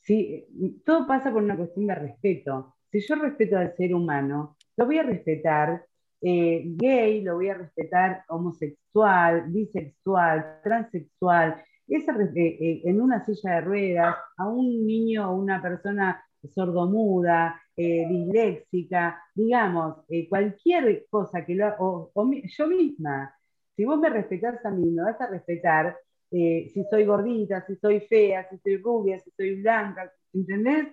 [0.00, 0.46] Si,
[0.84, 2.76] todo pasa por una cuestión de respeto.
[2.90, 5.84] Si yo respeto al ser humano, lo voy a respetar
[6.20, 11.62] eh, gay, lo voy a respetar homosexual, bisexual, transexual.
[11.88, 16.22] en una silla de ruedas, a un niño o una persona
[16.54, 22.12] sordomuda, disléxica, digamos, cualquier cosa que lo, o,
[22.58, 23.34] yo misma,
[23.74, 25.96] si vos me respetás a mí, me vas a respetar
[26.30, 30.88] si soy gordita, si soy fea, si soy rubia, si soy blanca, ¿entendés?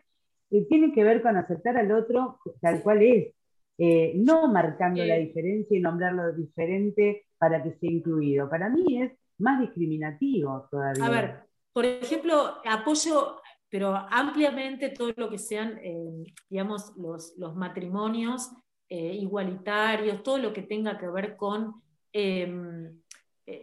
[0.70, 3.34] tiene que ver con aceptar al otro tal cual es,
[3.80, 8.50] eh, no marcando la diferencia y nombrarlo diferente para que sea incluido.
[8.50, 11.06] Para mí es más discriminativo todavía.
[11.06, 17.56] A ver, por ejemplo, apoyo, pero ampliamente todo lo que sean, eh, digamos, los, los
[17.56, 18.50] matrimonios
[18.90, 21.76] eh, igualitarios, todo lo que tenga que ver con,
[22.14, 23.00] em,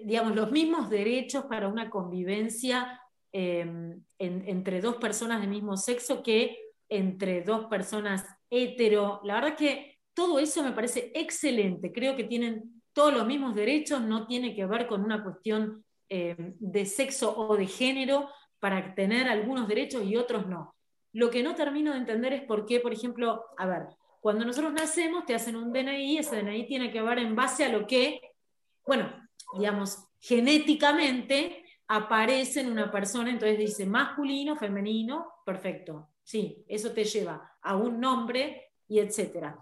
[0.05, 3.01] digamos, los mismos derechos para una convivencia
[3.33, 6.57] em, entre dos personas del mismo sexo que
[6.89, 9.21] entre dos personas hetero.
[9.25, 11.93] La verdad que todo eso me parece excelente.
[11.93, 16.37] Creo que tienen todos los mismos derechos, no tiene que ver con una cuestión eh,
[16.39, 18.29] de sexo o de género
[18.61, 20.75] para tener algunos derechos y otros no.
[21.13, 23.83] Lo que no termino de entender es por qué, por ejemplo, a ver,
[24.21, 27.69] cuando nosotros nacemos te hacen un DNI, ese DNI tiene que ver en base a
[27.69, 28.21] lo que,
[28.87, 29.13] bueno,
[29.57, 36.09] digamos, genéticamente aparece en una persona, entonces dice masculino, femenino, perfecto.
[36.23, 39.59] Sí, eso te lleva a un nombre y etcétera.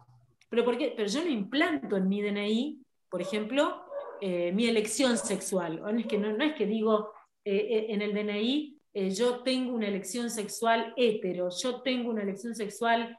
[0.52, 3.86] Pero, ¿por Pero yo no implanto en mi DNI, por ejemplo,
[4.20, 5.80] eh, mi elección sexual.
[5.80, 7.10] No es que, no, es que digo
[7.42, 8.78] eh, eh, en el DNI,
[9.16, 13.18] yo tengo una elección sexual hetero, yo tengo una elección sexual,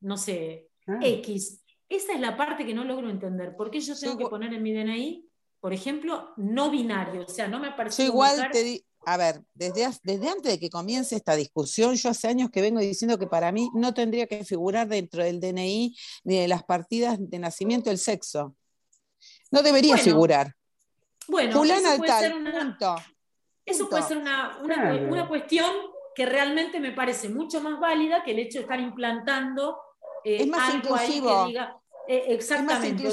[0.00, 1.00] no sé, ah.
[1.02, 1.64] X.
[1.88, 3.56] Esa es la parte que no logro entender.
[3.56, 7.22] ¿Por qué yo tengo que poner en mi DNI, por ejemplo, no binario?
[7.22, 8.04] O sea, no me parece.
[8.04, 12.50] igual te, a ver, desde, desde antes de que comience esta discusión, yo hace años
[12.50, 16.48] que vengo diciendo que para mí no tendría que figurar dentro del DNI ni de
[16.48, 18.54] las partidas de nacimiento el sexo.
[19.50, 20.54] No debería figurar.
[21.28, 22.76] Bueno, eso puede ser una,
[23.64, 25.70] Eso puede ser una, cuestión
[26.14, 29.78] que realmente me parece mucho más válida que el hecho de estar implantando
[30.24, 31.46] eh, es más inclusivo.
[32.08, 33.08] Eh, exactamente.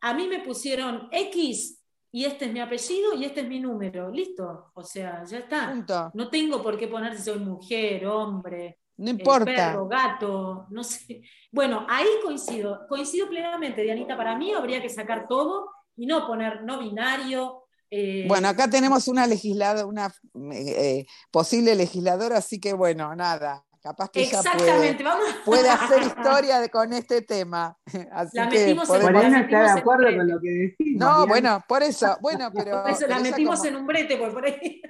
[0.00, 1.75] a mí me pusieron X
[2.16, 4.10] y este es mi apellido y este es mi número.
[4.10, 4.70] Listo.
[4.72, 6.10] O sea, ya está.
[6.14, 8.78] No tengo por qué poner si soy mujer, hombre.
[8.96, 9.44] No importa.
[9.44, 11.20] Perro, gato, no sé.
[11.52, 12.86] Bueno, ahí coincido.
[12.88, 14.16] Coincido plenamente, Dianita.
[14.16, 17.64] Para mí habría que sacar todo y no poner no binario.
[17.90, 20.10] Eh, bueno, acá tenemos una legisladora, una
[20.54, 23.65] eh, posible legisladora, así que bueno, nada.
[23.86, 25.28] Capaz que Exactamente, puede, vamos.
[25.44, 27.78] puede hacer historia con este tema.
[28.10, 29.24] Así la que podemos...
[29.24, 31.00] está de acuerdo con lo que decimos.
[31.00, 32.82] No, bueno, por eso, bueno, pero.
[32.82, 34.82] Por eso la metimos en un brete, por, ahí.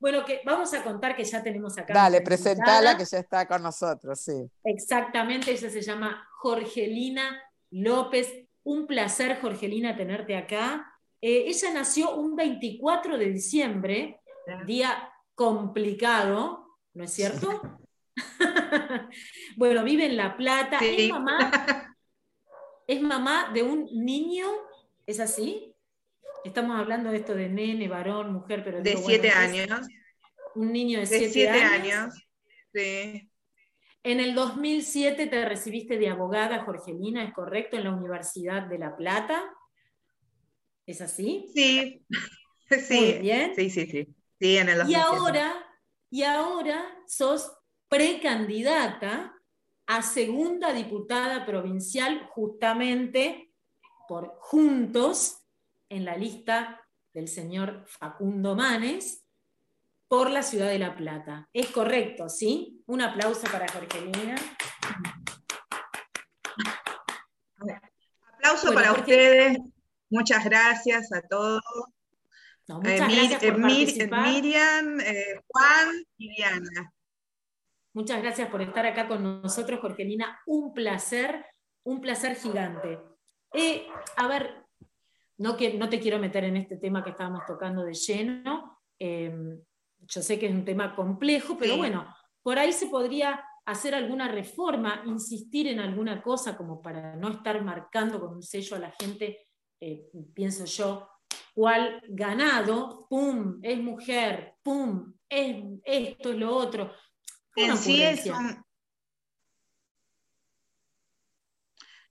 [0.00, 1.94] Bueno, que vamos a contar que ya tenemos acá.
[1.94, 4.50] Dale, presentala que ya está con nosotros, sí.
[4.64, 8.32] Exactamente, ella se llama Jorgelina López.
[8.64, 10.92] Un placer, Jorgelina, tenerte acá.
[11.20, 14.20] Eh, ella nació un 24 de diciembre,
[14.66, 17.78] día complicado, ¿no es cierto?
[19.56, 20.78] bueno, vive en La Plata.
[20.80, 21.96] Es, mamá,
[22.86, 24.46] es mamá de un niño,
[25.06, 25.74] ¿es así?
[26.44, 28.82] Estamos hablando de esto de nene, varón, mujer, pero...
[28.82, 29.86] De siete años.
[30.54, 32.14] Un niño de, siete, años.
[32.74, 33.30] Sí.
[34.02, 37.76] En el 2007 te recibiste de abogada, Jorgelina, ¿es correcto?
[37.76, 39.44] En la Universidad de La Plata.
[40.86, 41.46] ¿Es así?
[41.54, 42.04] Sí.
[42.88, 42.94] Sí.
[42.94, 43.52] Muy bien.
[43.54, 44.08] Sí, sí, sí.
[44.40, 45.52] Sí, en el Y ahora,
[46.08, 47.52] y ahora sos
[47.92, 49.34] precandidata
[49.86, 53.52] a segunda diputada provincial justamente
[54.08, 55.44] por Juntos
[55.90, 56.80] en la lista
[57.12, 59.26] del señor Facundo Manes
[60.08, 61.50] por la ciudad de La Plata.
[61.52, 62.82] Es correcto, ¿sí?
[62.86, 64.36] Un aplauso para Jorgelina.
[68.38, 69.58] Aplauso para ustedes.
[70.08, 71.62] Muchas gracias a todos.
[72.68, 76.94] muchas eh, gracias por eh, Miriam, eh, Juan y Diana.
[77.94, 80.40] Muchas gracias por estar acá con nosotros, Jorgelina.
[80.46, 81.44] Un placer,
[81.84, 82.98] un placer gigante.
[83.52, 83.86] Eh,
[84.16, 84.64] a ver,
[85.36, 88.78] no, que, no te quiero meter en este tema que estábamos tocando de lleno.
[88.98, 89.60] Em,
[90.00, 92.06] yo sé que es un tema complejo, pero bueno,
[92.42, 97.62] por ahí se podría hacer alguna reforma, insistir en alguna cosa como para no estar
[97.62, 99.48] marcando con un sello a la gente,
[99.80, 101.08] eh, pienso yo,
[101.54, 106.90] cuál ganado, pum, es mujer, pum, es esto, es lo otro
[107.56, 108.64] en sí es un...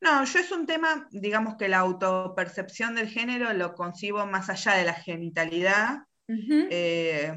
[0.01, 4.73] No, yo es un tema, digamos que la autopercepción del género lo concibo más allá
[4.73, 5.99] de la genitalidad.
[6.27, 7.35] Eh,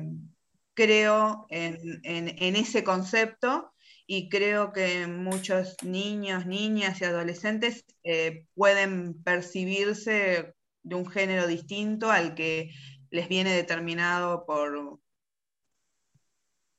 [0.72, 3.72] creo en, ese concepto
[4.07, 12.11] y creo que muchos niños, niñas y adolescentes eh, pueden percibirse de un género distinto
[12.11, 12.70] al que
[13.11, 15.00] les viene determinado por,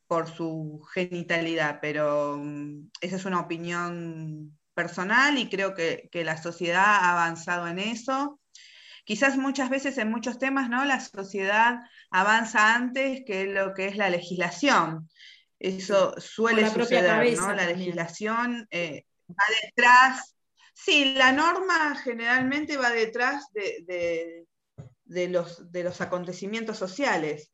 [0.07, 6.83] por su genitalidad, pero mm, esa es una opinión personal y creo que, la sociedad
[6.85, 8.39] ha avanzado en eso.
[9.05, 10.83] Quizás muchas veces en muchos temas, ¿no?
[10.85, 11.79] La sociedad
[12.11, 15.09] avanza antes que lo que es la legislación.
[15.59, 17.53] Eso suele suceder, ¿no?
[17.53, 20.35] La legislación eh, va detrás.
[20.73, 24.45] Sí, la norma generalmente va detrás de,
[25.29, 27.53] los, de los, acontecimientos sociales.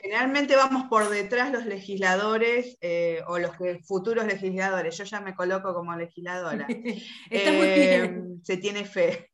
[0.00, 3.52] Generalmente vamos por detrás los legisladores eh, o los
[3.84, 4.96] futuros legisladores.
[4.96, 6.66] Yo ya me coloco como legisladora.
[7.30, 8.36] Está muy bien.
[8.36, 9.30] Eh, se tiene fe.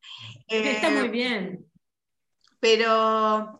[0.47, 1.65] Está muy eh, bien.
[2.59, 3.59] Pero,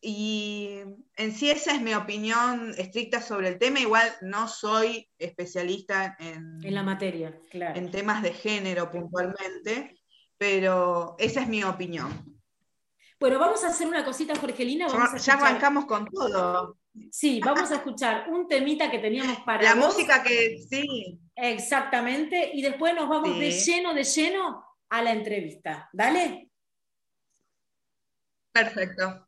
[0.00, 0.80] y
[1.16, 3.80] en sí esa es mi opinión estricta sobre el tema.
[3.80, 9.94] Igual no soy especialista en, en la materia, En temas de género puntualmente,
[10.38, 12.35] pero esa es mi opinión.
[13.18, 14.86] Bueno, vamos a hacer una cosita, Jorgelina.
[15.18, 16.78] ya arrancamos con todo.
[17.10, 19.62] Sí, vamos a escuchar un temita que teníamos para.
[19.62, 21.18] La música que sí.
[21.34, 22.50] Exactamente.
[22.52, 25.88] Y después nos vamos de lleno, de lleno a la entrevista.
[25.92, 26.50] Dale.
[28.52, 29.25] Perfecto.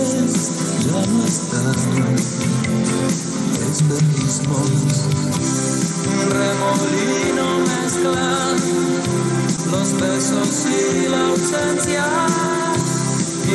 [0.00, 1.74] ya no están.
[3.70, 4.70] Espejismos,
[6.28, 8.56] remolino mezclan
[9.70, 12.06] los besos y la ausencia.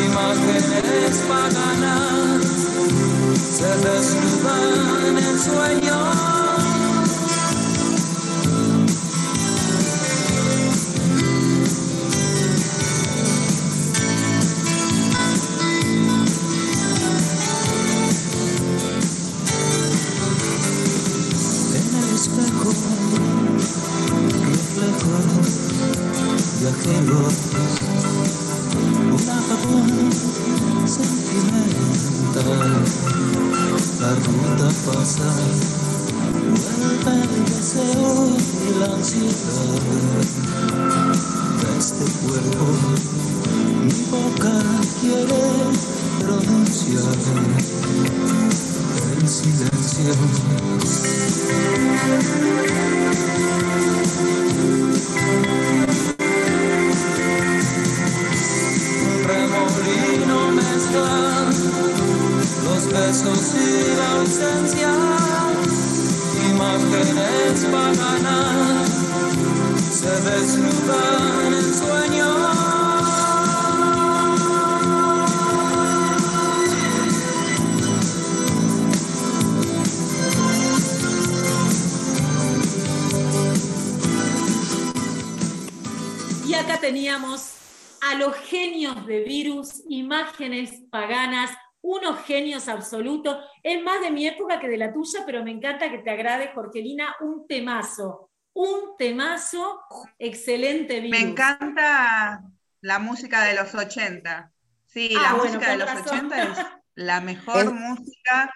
[0.05, 2.41] Imágenes paganas
[3.57, 6.44] se desnudan en sueños.
[92.67, 93.39] Absoluto.
[93.61, 96.51] Es más de mi época que de la tuya, pero me encanta que te agrade,
[96.53, 98.31] Jorgelina, un temazo.
[98.53, 99.81] Un temazo,
[100.17, 102.41] excelente Me encanta
[102.81, 104.51] la música de los 80.
[104.85, 106.49] Sí, ah, la música de los 80 es
[106.95, 108.53] la mejor música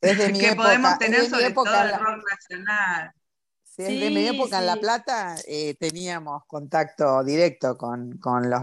[0.00, 3.12] que podemos tener sobre todo el rock nacional.
[3.76, 8.62] Sí, de mi época en La Plata eh, teníamos contacto directo con, con los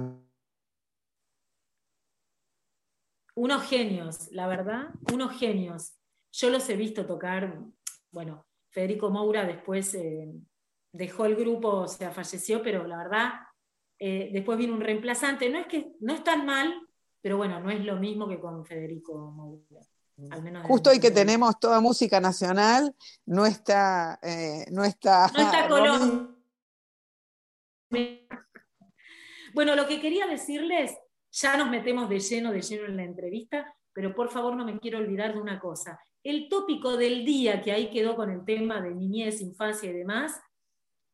[3.36, 5.94] unos genios, la verdad, unos genios.
[6.32, 7.60] Yo los he visto tocar,
[8.12, 10.34] bueno, Federico Moura después eh,
[10.92, 13.34] dejó el grupo, o sea, falleció, pero la verdad,
[14.00, 15.50] eh, después vino un reemplazante.
[15.50, 16.74] No es que no es tan mal,
[17.22, 19.82] pero bueno, no es lo mismo que con Federico Moura.
[20.30, 22.96] Al menos Justo hoy que tenemos toda música nacional,
[23.26, 24.20] no está...
[24.22, 26.38] Eh, no está, no está Colón.
[29.54, 30.92] Bueno, lo que quería decirles
[31.32, 34.80] ya nos metemos de lleno, de lleno en la entrevista, pero por favor no me
[34.80, 36.00] quiero olvidar de una cosa.
[36.24, 40.40] el tópico del día, que ahí quedó con el tema de niñez, infancia y demás,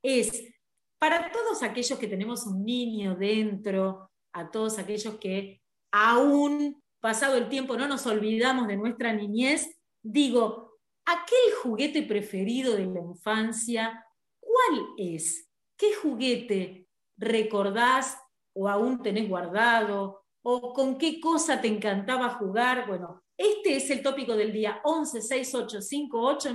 [0.04, 0.54] es
[1.00, 7.50] para todos aquellos que tenemos un niño dentro, a todos aquellos que aún pasado el
[7.50, 14.06] tiempo no nos olvidamos de nuestra niñez, digo, aquel juguete preferido de la infancia,
[14.40, 15.50] ¿cuál es?
[15.78, 16.88] ¿Qué juguete
[17.18, 18.18] recordás
[18.54, 20.26] o aún tenés guardado?
[20.42, 22.88] ¿O con qué cosa te encantaba jugar?
[22.88, 25.20] Bueno, este es el tópico del día 11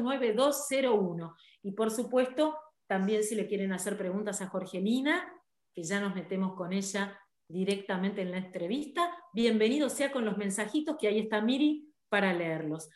[0.02, 1.36] 9201.
[1.62, 5.32] Y por supuesto, también si le quieren hacer preguntas a Jorgelina,
[5.74, 7.18] que ya nos metemos con ella
[7.48, 12.88] directamente en la entrevista, bienvenido sea con los mensajitos que ahí está Miri para leerlos.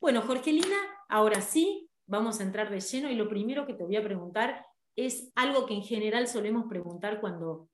[0.00, 0.76] Bueno, Jorgelina,
[1.08, 4.66] ahora sí, vamos a entrar de lleno y lo primero que te voy a preguntar
[4.96, 7.68] es algo que en general solemos preguntar cuando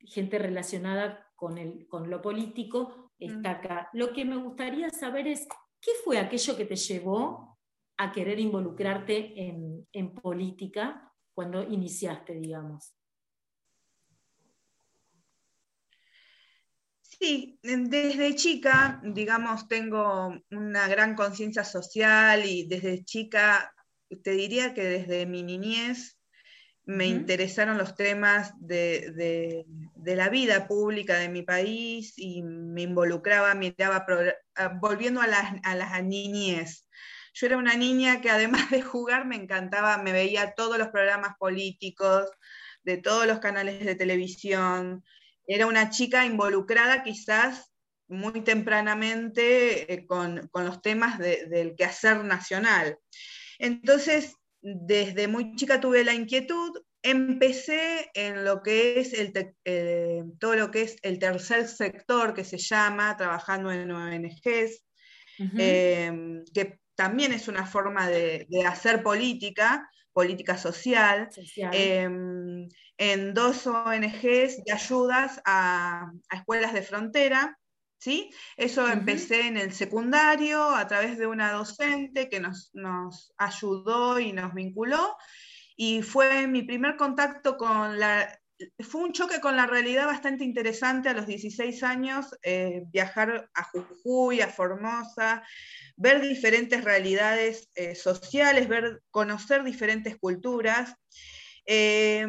[0.00, 3.56] gente relacionada con, el, con lo político está mm.
[3.56, 3.88] acá.
[3.92, 5.48] Lo que me gustaría saber es,
[5.80, 7.58] ¿qué fue aquello que te llevó
[7.96, 12.94] a querer involucrarte en, en política cuando iniciaste, digamos?
[17.22, 23.72] Sí, desde chica, digamos, tengo una gran conciencia social y desde chica,
[24.24, 26.18] te diría que desde mi niñez
[26.84, 29.64] me interesaron los temas de,
[30.04, 34.04] la vida pública de mi país y me involucraba, miraba,
[34.56, 36.88] ah, volviendo a las, a las niñez.
[37.34, 41.36] Yo era una niña que además de jugar me encantaba, me veía todos los programas
[41.38, 42.28] políticos,
[42.82, 45.04] de todos los canales de televisión.
[45.54, 47.72] Era una chica involucrada quizás
[48.08, 52.98] muy tempranamente eh, con, los temas del quehacer nacional.
[53.58, 59.32] Entonces, desde muy chica tuve la inquietud, empecé en lo que es el
[59.64, 64.84] eh, todo lo que es el tercer sector que se llama, trabajando en ONGs,
[65.58, 71.28] em, que también es una forma de, hacer política, política social,
[71.72, 77.58] em, en dos ONGs de ayudas a, escuelas de frontera,
[77.98, 78.30] ¿sí?
[78.56, 84.32] Eso empecé en el secundario a través de una docente que nos, nos ayudó y
[84.32, 85.16] nos vinculó,
[85.76, 88.28] y fue mi primer contacto con la,
[88.80, 93.64] fue un choque con la realidad bastante interesante a los 16 años, eh, viajar a
[93.64, 95.42] Jujuy, a Formosa,
[95.96, 100.94] ver diferentes realidades eh, sociales, ver, conocer diferentes culturas,
[101.66, 102.26] eh,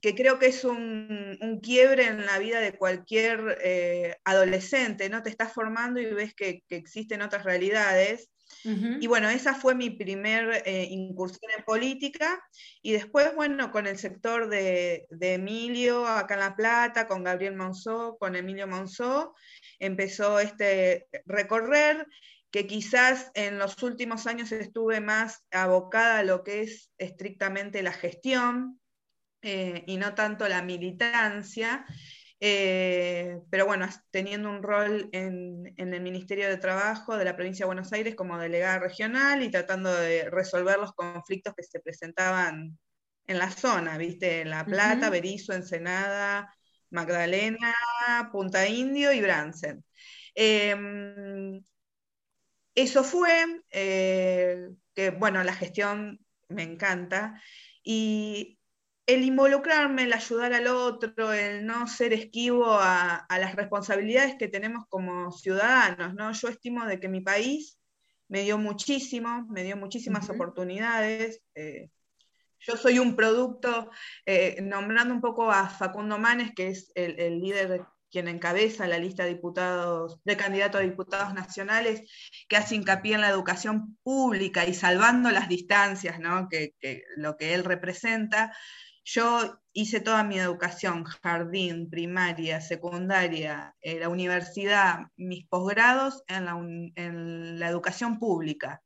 [0.00, 5.22] que creo que es un, quiebre en la vida de cualquier adolescente, ¿no?
[5.22, 8.30] Te estás formando y ves que, que existen otras realidades.
[8.64, 12.42] Y bueno, esa fue mi primer eh, incursión en política.
[12.82, 18.16] Y después, bueno, con el sector de, Emilio acá en La Plata, con Gabriel Monzó,
[18.18, 19.34] con Emilio Monzó,
[19.78, 22.06] empezó este recorrer
[22.50, 27.92] que quizás en los últimos años estuve más abocada a lo que es estrictamente la
[27.92, 28.80] gestión
[29.42, 31.84] eh, y no tanto la militancia.
[32.40, 37.68] Eh, pero bueno, teniendo un rol en, el Ministerio de Trabajo de la provincia de
[37.68, 42.78] Buenos Aires como delegada regional y tratando de resolver los conflictos que se presentaban
[43.26, 44.44] en la zona, ¿viste?
[44.44, 46.54] La Plata, Berizo, Ensenada,
[46.90, 47.74] Magdalena,
[48.32, 49.84] Punta Indio y Bransen.
[50.34, 51.60] Em,
[52.82, 57.40] eso fue, eh, que bueno, la gestión me encanta.
[57.82, 58.58] Y
[59.06, 64.84] el involucrarme, el ayudar al otro, el no ser esquivo a, las responsabilidades que tenemos
[64.88, 66.32] como ciudadanos, ¿no?
[66.32, 67.78] Yo estimo de que mi país
[68.28, 71.42] me dio muchísimo, me dio muchísimas oportunidades.
[71.54, 71.90] Eh,
[72.60, 73.90] yo soy un producto,
[74.26, 78.98] eh, nombrando un poco a Facundo Manes, que es el, el líder quien encabeza la
[78.98, 82.02] lista de diputados, de candidatos a diputados nacionales,
[82.48, 86.48] que hace hincapié en la educación pública y salvando las distancias, ¿no?
[86.48, 88.52] que, que, lo que él representa.
[89.10, 97.68] Yo hice toda mi educación, jardín, primaria, secundaria, eh, la universidad, mis posgrados en la,
[97.70, 98.82] educación pública,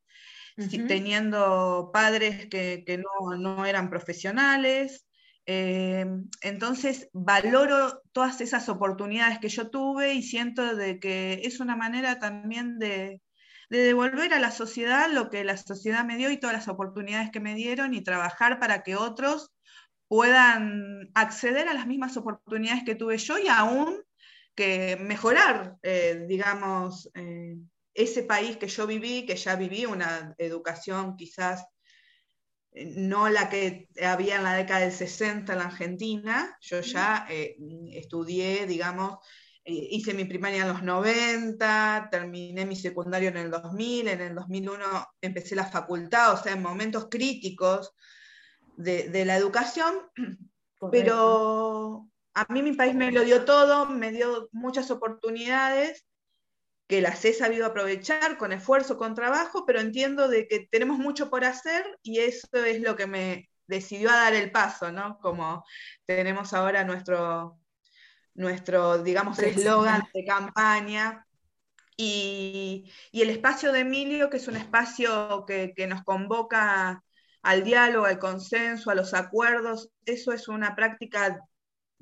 [0.87, 3.03] teniendo padres que,
[3.39, 5.07] no, eran profesionales.
[5.47, 6.07] Eh,
[6.41, 12.21] entonces valoro todas esas oportunidades que yo tuve y siento de que es una manera
[12.21, 13.21] también de,
[13.69, 17.31] de devolver a la sociedad lo que la sociedad me dio y todas las oportunidades
[17.31, 19.51] que me dieron y trabajar para que otros
[20.09, 24.03] puedan acceder a las mismas oportunidades que tuve yo y aún
[24.55, 27.57] que mejorar, eh, digamos, eh,
[27.95, 31.65] ese país que yo viví, que ya viví una educación quizás
[32.75, 37.27] no la que había en la década del 60 en la Argentina, yo ya
[37.93, 39.19] estudié, digamos,
[39.65, 44.85] hice mi primaria en los 90, terminé mi secundario en el 2000, en el 2001
[45.21, 47.95] empecé la facultad, o sea, en momentos críticos
[48.77, 49.95] de, la educación,
[50.91, 56.07] pero a mí mi país me lo dio todo, me dio muchas oportunidades
[56.93, 61.31] que las he sabido aprovechar con esfuerzo, con trabajo, pero entiendo de que tenemos mucho
[61.31, 65.19] por hacer y eso es lo que me decidió a dar el paso, ¿no?
[65.21, 65.65] Como
[66.05, 67.59] tenemos ahora nuestro,
[68.35, 71.27] nuestro digamos, eslogan de campaña.
[71.97, 77.03] Y, el espacio de Emilio, que es un espacio que, que nos convoca
[77.41, 81.41] al diálogo, al consenso, a los acuerdos, eso es una práctica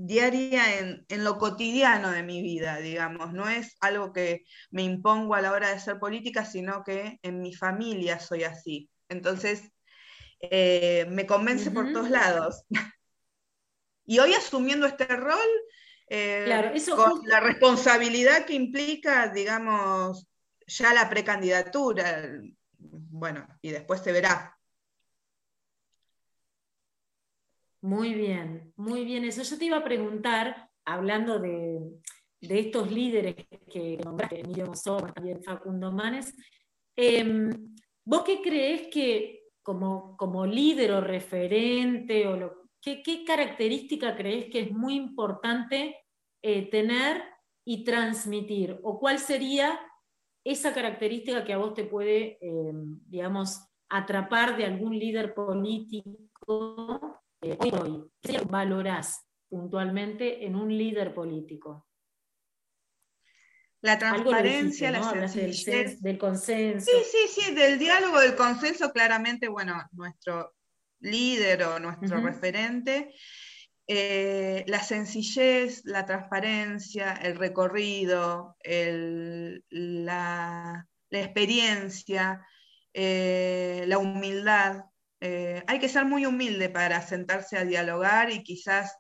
[0.03, 3.33] diaria en, lo cotidiano de mi vida, digamos.
[3.33, 7.43] No es algo que me impongo a la hora de hacer política, sino que en
[7.43, 8.91] mi familia soy así.
[9.09, 9.71] Entonces,
[10.41, 12.65] eh, me convence por todos lados.
[14.07, 15.39] y hoy asumiendo este rol,
[16.09, 20.27] eh, con la responsabilidad que implica, digamos,
[20.67, 22.27] ya la precandidatura,
[22.79, 24.57] bueno, y después se verá.
[27.83, 29.25] Muy bien, muy bien.
[29.25, 31.81] Eso yo te iba a preguntar, hablando de,
[32.41, 33.37] estos líderes
[33.71, 36.35] que nombraste, Emilio Mosova, también Facundo Manes,
[36.97, 37.75] em,
[38.05, 42.53] ¿vos qué crees que como, como líder o referente, o lo,
[42.83, 45.97] ¿qué, característica crees que es muy importante
[46.43, 47.23] eh, tener
[47.65, 48.79] y transmitir?
[48.83, 49.79] ¿O cuál sería
[50.45, 57.57] esa característica que a vos te puede, em, digamos, atrapar de algún líder político eh,
[57.61, 61.87] hoy, ¿qué valorás puntualmente en un líder político?
[63.83, 66.03] La transparencia, la sencillez.
[66.03, 66.91] Del, consenso.
[66.91, 70.53] Sí, sí, sí, del diálogo, del consenso, claramente, bueno, nuestro
[71.01, 73.15] líder o nuestro referente.
[73.87, 78.57] Eh, la sencillez, la transparencia, el recorrido,
[79.71, 82.47] la, experiencia,
[82.93, 84.85] eh, la humildad,
[85.21, 88.97] eh, hay que ser muy humilde para sentarse a dialogar y quizás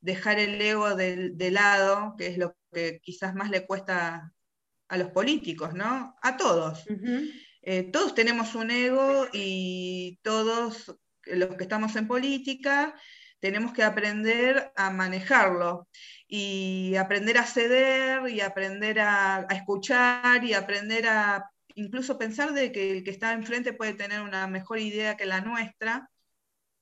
[0.00, 4.32] dejar el ego de, lado, que es lo que quizás más le cuesta
[4.88, 6.14] a los políticos, ¿no?
[6.20, 6.84] A todos.
[7.62, 10.94] Eh, todos tenemos un ego y todos
[11.24, 12.94] los que estamos en política
[13.38, 15.88] tenemos que aprender a manejarlo
[16.28, 22.90] y aprender a ceder y aprender a escuchar y aprender a incluso pensar de que
[22.90, 26.10] el que está enfrente puede tener una mejor idea que la nuestra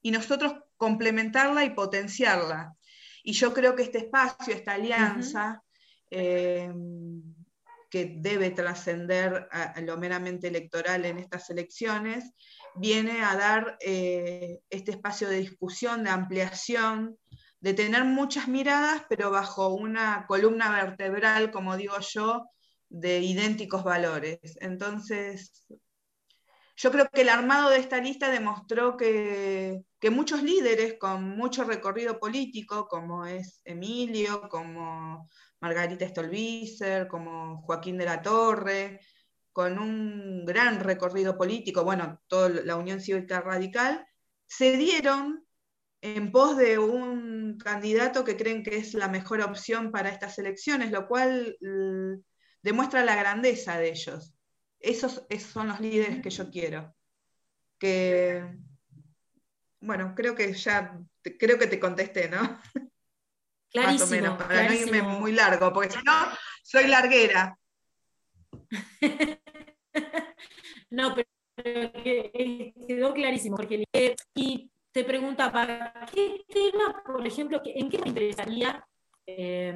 [0.03, 2.75] y nosotros complementarla y potenciarla.
[3.23, 5.63] Y yo creo que este espacio, esta alianza,
[6.11, 6.73] eh,
[7.91, 12.33] que debe trascender a, lo meramente electoral en estas elecciones,
[12.77, 17.19] viene a dar eh, este espacio de discusión, de ampliación,
[17.61, 22.47] de tener muchas miradas, pero bajo una columna vertebral, como digo yo,
[22.91, 24.39] de idénticos valores.
[24.61, 25.65] Entonces,
[26.77, 32.19] yo creo que el armado de esta lista demostró que, muchos líderes con mucho recorrido
[32.19, 35.29] político, como es Emilio, como
[35.61, 39.01] Margarita Stolbizer, como Joaquín de la Torre,
[39.53, 44.07] con un gran recorrido político, bueno, toda la Unión Cívica Radical,
[44.47, 45.45] se dieron
[46.01, 50.91] en pos de un candidato que creen que es la mejor opción para estas elecciones,
[50.91, 51.57] lo cual
[52.63, 54.35] demuestra la grandeza de ellos.
[54.79, 56.95] Esos, son los líderes que yo quiero.
[57.79, 58.45] Que,
[59.81, 60.99] bueno, creo que ya,
[61.39, 62.59] creo que te contesté, ¿no?
[63.71, 66.13] Clarísimo, Más o menos, para no irme muy largo, porque si no,
[66.63, 67.57] soy larguera.
[70.91, 71.29] no, pero
[72.03, 73.85] quedó clarísimo, porque
[74.35, 78.85] y te preguntaba, ¿qué tema, por ejemplo, en qué te interesaría
[79.27, 79.75] eh,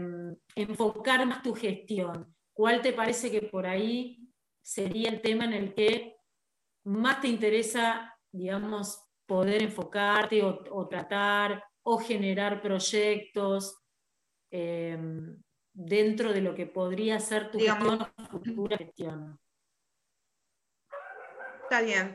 [0.57, 2.34] enfocar más tu gestión?
[2.55, 4.32] ¿Cuál te parece que por ahí
[4.62, 6.16] sería el tema en el que
[6.84, 13.76] más te interesa, digamos, poder enfocarte o, tratar o generar proyectos
[14.50, 14.96] eh,
[15.72, 19.38] dentro de lo que podría ser tu gestión o futura gestión?
[21.64, 22.14] Está bien.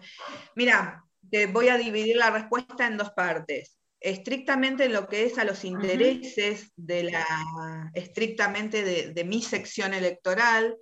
[0.56, 5.38] Mira, te voy a dividir la respuesta en dos partes estrictamente en lo que es
[5.38, 10.78] a los intereses de la, estrictamente de, mi sección electoral,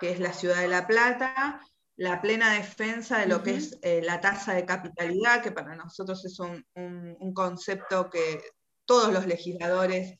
[0.00, 1.60] que es la ciudad de La Plata,
[1.96, 6.24] la plena defensa de lo que es eh, la tasa de capitalidad, que para nosotros
[6.24, 8.42] es un, un, concepto que
[8.84, 10.18] todos los legisladores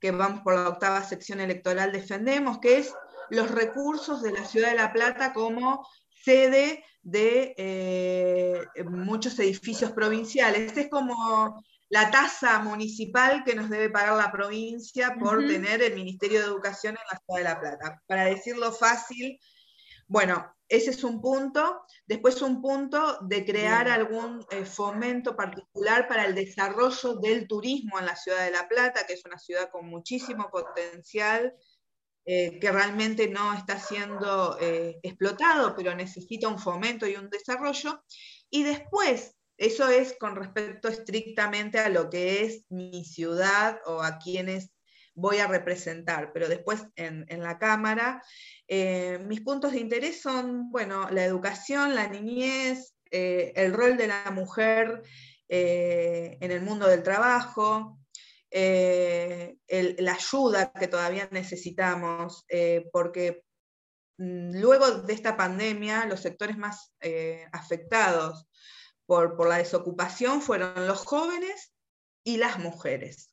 [0.00, 2.92] que vamos por la octava sección electoral defendemos, que es
[3.30, 10.76] los recursos de la ciudad de La Plata como sede de eh, muchos edificios provinciales.
[10.76, 11.62] Es como
[11.94, 16.96] la tasa municipal que nos debe pagar la provincia por tener el Ministerio de Educación
[16.96, 18.02] en la Ciudad de La Plata.
[18.08, 19.38] Para decirlo fácil,
[20.08, 21.84] bueno, ese es un punto.
[22.04, 28.06] Después un punto de crear algún eh, fomento particular para el desarrollo del turismo en
[28.06, 31.54] la ciudad de La Plata, que es una ciudad con muchísimo potencial,
[32.24, 38.02] eh, que realmente no está siendo eh, explotado, pero necesita un fomento y un desarrollo.
[38.50, 44.18] Y después, eso es con respecto estrictamente a lo que es mi ciudad o a
[44.18, 44.74] quienes
[45.14, 48.22] voy a representar, pero después en, la Cámara,
[48.66, 54.08] eh, mis puntos de interés son, bueno, la educación, la niñez, eh, el rol de
[54.08, 55.02] la mujer
[55.48, 57.98] eh, en el mundo del trabajo,
[58.50, 62.44] la ayuda que todavía necesitamos,
[62.92, 63.42] porque
[64.18, 66.92] mm, luego de esta pandemia, los sectores más
[67.52, 68.48] afectados
[69.06, 71.72] por, por la desocupación fueron los jóvenes
[72.24, 73.30] y las mujeres.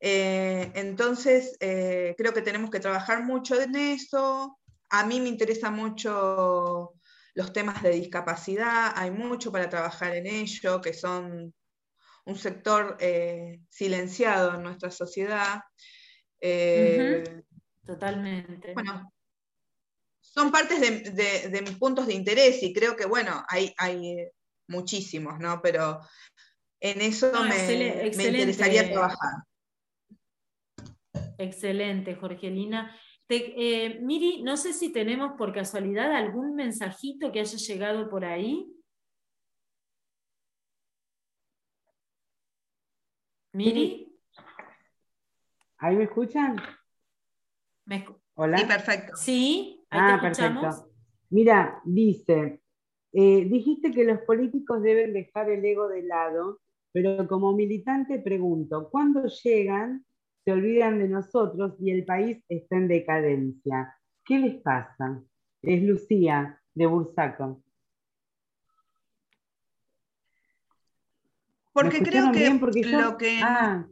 [0.00, 4.58] Eh, entonces, eh, creo que tenemos que trabajar mucho en eso.
[4.90, 6.92] A mí me interesa mucho
[7.34, 11.54] los temas de discapacidad, hay mucho para trabajar en ello, que son
[12.26, 15.62] un sector eh, silenciado en nuestra sociedad.
[17.86, 18.74] Totalmente.
[18.74, 19.10] Bueno,
[20.20, 24.30] son partes de, mis puntos de interés y creo que, bueno, hay, hay
[24.68, 25.60] muchísimos, ¿no?
[25.62, 26.00] Pero
[26.80, 29.44] en eso me, me interesaría trabajar.
[31.38, 32.94] Excelente, Jorgelina.
[33.28, 38.70] Eh, Miri, no sé si tenemos por casualidad algún mensajito que haya llegado por ahí.
[43.52, 44.12] Miri.
[45.78, 46.56] ¿Ahí me escuchan?
[48.34, 48.58] Hola.
[48.58, 49.16] Sí, perfecto.
[49.16, 50.90] Sí, ahí ah, Perfecto.
[51.30, 52.60] Mira, dice,
[53.14, 56.60] eh, dijiste que los políticos deben dejar el ego de lado,
[56.92, 60.04] pero como militante pregunto, ¿cuándo llegan
[60.44, 63.96] se olvidan de nosotros y el país está en decadencia.
[64.24, 65.22] ¿Qué les pasa?
[65.62, 67.62] Es Lucía de Bursaco.
[71.72, 73.40] Porque creo que porque lo que...
[73.42, 73.86] Ah,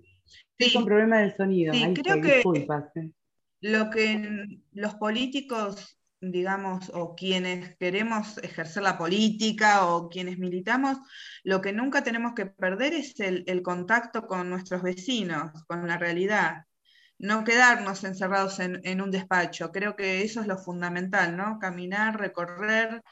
[0.59, 1.73] sí, con problema del sonido.
[1.73, 2.43] Sí, creo que
[3.61, 10.99] lo que los políticos digamos, o quienes queremos ejercer la política o quienes militamos,
[11.43, 16.66] lo que nunca tenemos que perder es el, contacto con nuestros vecinos, con la realidad.
[17.18, 19.73] No quedarnos encerrados en, un despacho.
[19.73, 21.59] Creo que eso es lo fundamental, ¿no?
[21.59, 23.03] Caminar, recorrer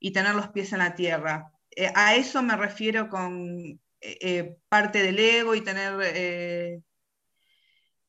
[0.00, 1.52] y tener los pies en la tierra.
[1.70, 6.82] Eh, a eso me refiero con eh, eh, parte del ego y tener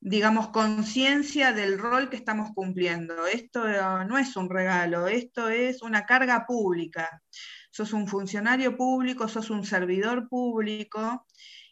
[0.01, 3.27] digamos, conciencia del rol que estamos cumpliendo.
[3.27, 7.21] Esto eh, no es un regalo, esto es una carga pública.
[7.71, 11.25] Sos un funcionario público, sos un servidor público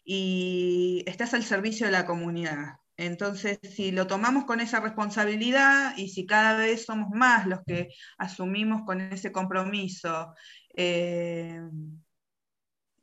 [0.03, 2.77] y estás al servicio de la comunidad.
[2.97, 7.89] Entonces, si lo tomamos con esa responsabilidad y si cada vez somos más los que
[8.17, 10.33] asumimos con ese compromiso
[10.75, 11.61] eh,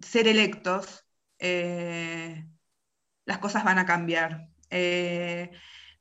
[0.01, 1.05] ser electos,
[1.39, 2.47] eh,
[3.25, 4.54] las cosas van a cambiar.
[4.71, 5.51] Eh,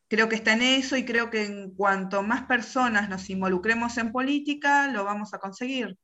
[0.08, 4.12] creo que está en eso y creo que en cuanto más personas nos involucremos en
[4.12, 5.98] política, lo vamos a conseguir.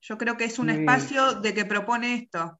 [0.00, 2.58] Yo creo que es un espacio de que propone esto.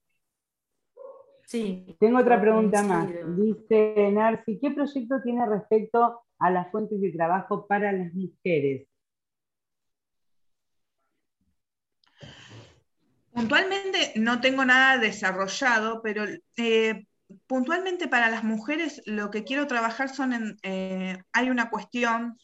[1.45, 1.97] Sí.
[1.99, 3.09] Tengo otra pregunta más.
[3.35, 8.87] Dice Narci, ¿qué proyecto tiene respecto a las fuentes de trabajo para las mujeres?
[13.33, 16.25] Puntualmente no tengo nada desarrollado, pero
[16.57, 17.05] eh,
[17.47, 22.37] puntualmente para las mujeres lo que quiero trabajar son en, eh, hay una cuestión,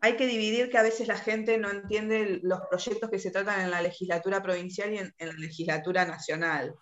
[0.00, 3.60] hay que dividir que a veces la gente no entiende los proyectos que se tratan
[3.60, 6.74] en la legislatura provincial y en, la legislatura nacional.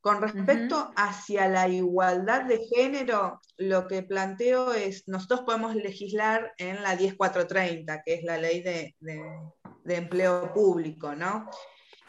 [0.00, 6.82] Con respecto hacia la igualdad de género, lo que planteo es, nosotros podemos legislar en
[6.82, 11.50] la 10430, que es la ley de, de empleo público, ¿no?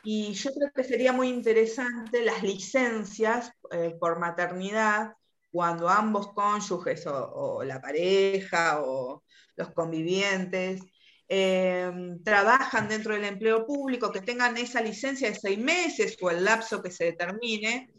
[0.03, 5.13] Y yo creo que sería muy interesante las licencias eh, por maternidad
[5.51, 9.23] cuando ambos cónyuges o, la pareja o
[9.55, 10.81] los convivientes
[11.27, 11.91] eh,
[12.23, 16.81] trabajan dentro del empleo público, que tengan esa licencia de seis meses o el lapso
[16.81, 17.91] que se determine,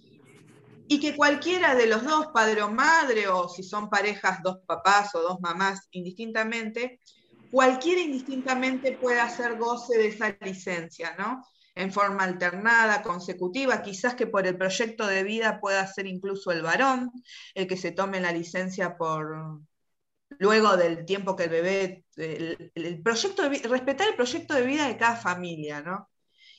[0.88, 5.14] y que cualquiera de los dos, padre o madre, o si son parejas, dos papás
[5.14, 6.98] o dos mamás, indistintamente,
[7.52, 11.44] cualquiera indistintamente pueda hacer goce de esa licencia, ¿no?
[11.80, 16.62] En forma alternada, consecutiva, quizás que por el proyecto de vida pueda ser incluso el
[16.62, 17.10] varón
[17.54, 19.60] el que se tome la licencia por
[20.38, 25.16] luego del tiempo que el bebé, el, proyecto respetar el proyecto de vida de cada
[25.16, 26.08] familia, ¿no?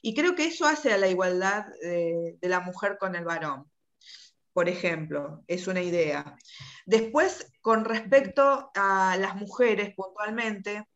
[0.01, 3.71] Y creo que eso hace a la igualdad de la mujer con el varón
[4.53, 6.35] por ejemplo, es una idea.
[6.85, 10.87] Después, con respecto a las mujeres puntualmente,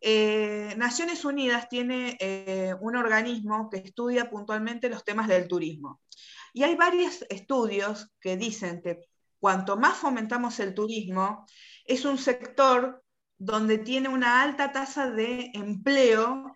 [0.00, 6.00] eh, Naciones Unidas tiene eh, un organismo que estudia puntualmente los temas del turismo.
[6.52, 9.00] Y hay varios estudios que dicen que
[9.38, 11.46] cuanto más fomentamos el turismo,
[11.84, 13.02] es un sector
[13.38, 16.52] donde tiene una alta tasa de empleo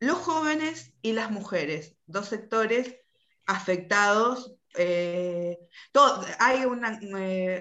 [0.00, 2.96] los jóvenes y las mujeres, dos sectores
[3.46, 5.58] afectados eh,
[6.38, 6.62] hay,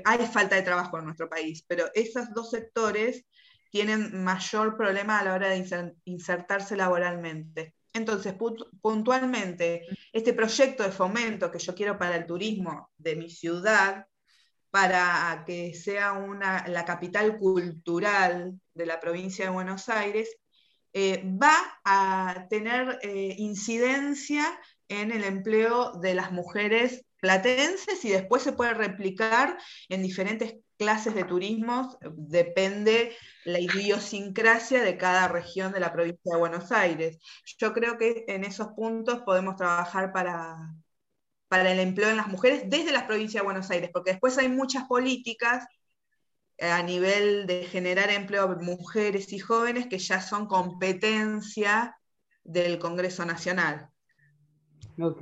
[0.06, 3.26] hay falta de trabajo en nuestro país, pero esos dos sectores
[3.72, 7.76] tienen mayor problema a la hora de insertarse laboralmente.
[7.94, 8.36] Entonces,
[8.82, 9.82] puntualmente,
[10.14, 14.06] este proyecto de fomento que yo quiero para el turismo de mi ciudad,
[14.70, 20.38] para que sea una, la capital cultural de la provincia de Buenos Aires,
[20.94, 23.00] eh, va a tener
[23.38, 24.44] incidencia
[24.88, 29.58] en el empleo de las mujeres platenses y después se puede replicar
[29.90, 33.12] en diferentes clases de turismo, depende
[33.46, 37.20] la idiosincrasia de cada región de la provincia de Buenos Aires.
[37.58, 40.74] Yo creo que en esos puntos podemos trabajar para,
[41.48, 44.50] para el empleo en las mujeres desde la provincia de Buenos Aires, porque después hay
[44.50, 45.66] muchas políticas
[46.60, 51.96] a nivel de generar empleo a mujeres y jóvenes que ya son competencia
[52.44, 53.90] del Congreso Nacional.
[55.00, 55.22] Ok.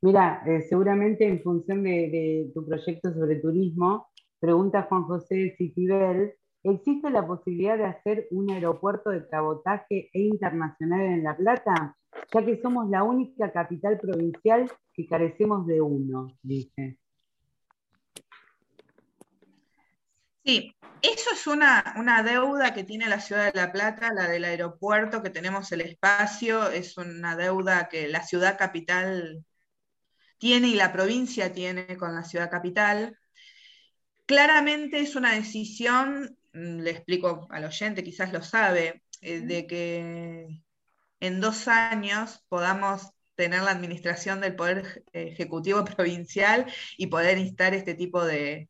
[0.00, 4.08] Mira, eh, seguramente en función de, tu proyecto sobre turismo,
[4.38, 11.00] pregunta Juan José Citibel, ¿existe la posibilidad de hacer un aeropuerto de cabotaje e internacional
[11.00, 11.96] en La Plata?
[12.32, 16.98] Ya que somos la única capital provincial que carecemos de uno, dice.
[20.44, 24.44] Sí, eso es una, una, deuda que tiene la ciudad de La Plata, la del
[24.44, 29.44] aeropuerto, que tenemos el espacio, es una deuda que la ciudad capital
[30.38, 33.17] tiene y la provincia tiene con la ciudad capital.
[34.28, 40.62] Claramente es una decisión, mm, le explico al oyente, quizás lo sabe, eh, de que
[41.20, 46.66] en dos años podamos tener la administración del Poder Ejecutivo Provincial
[46.98, 48.68] y poder instar este tipo de,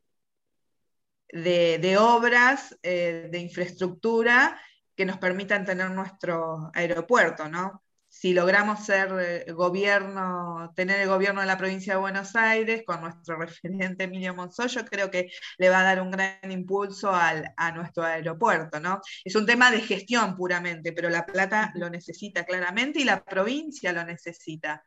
[1.33, 4.61] de, obras, eh, de infraestructura
[4.95, 7.83] que nos permitan tener nuestro aeropuerto, ¿no?
[8.19, 12.99] Si logramos ser eh, gobierno, tener el gobierno de la provincia de Buenos Aires con
[12.99, 18.03] nuestro referente Emilio Monzoyo, creo que le va a dar un gran impulso a nuestro
[18.03, 18.99] aeropuerto, ¿no?
[19.23, 23.93] Es un tema de gestión puramente, pero La Plata lo necesita claramente y la provincia
[23.93, 24.83] lo necesita.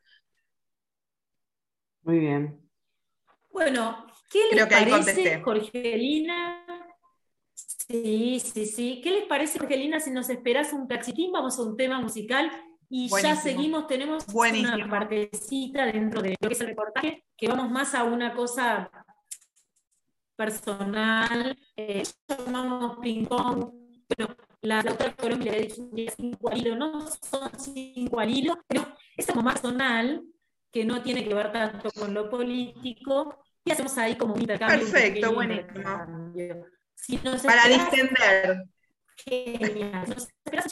[2.02, 2.60] Muy bien.
[3.50, 6.66] Bueno, ¿qué les parece, Jorgelina?
[7.54, 9.00] Sí, sí, sí.
[9.02, 11.32] ¿Qué les parece, Jorgelina, si nos esperas un cachitín?
[11.32, 12.50] Vamos a un tema musical
[12.94, 17.70] y ya seguimos, tenemos una partecita dentro de lo que es el reportaje, que vamos
[17.70, 18.90] más a una cosa
[20.36, 23.72] personal, eh, llamamos ping-pong,
[24.06, 28.86] pero la, doctora Colombia le dijo cinco al hilo, no son cinco al hilo, pero
[29.16, 30.22] es algo más personal,
[30.70, 34.80] que no tiene que ver tanto con lo político, y hacemos ahí como un intercambio.
[34.80, 35.82] Perfecto, buenísimo.
[37.42, 38.64] Para distender.
[39.16, 40.10] Genial.
[40.10, 40.66] ¿Nos esperas?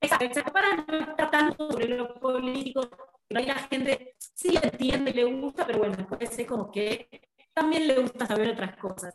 [0.00, 2.88] Exacto, para no estar tanto sobre lo político,
[3.28, 7.08] pero ahí la gente sí entiende y le gusta, pero bueno, parece como que
[7.54, 9.14] también le gusta saber otras cosas.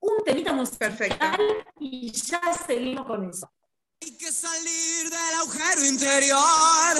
[0.00, 1.26] Un temita musical Perfecto.
[1.78, 3.50] y ya seguimos con eso.
[4.02, 6.96] Hay que salir del agujero interior.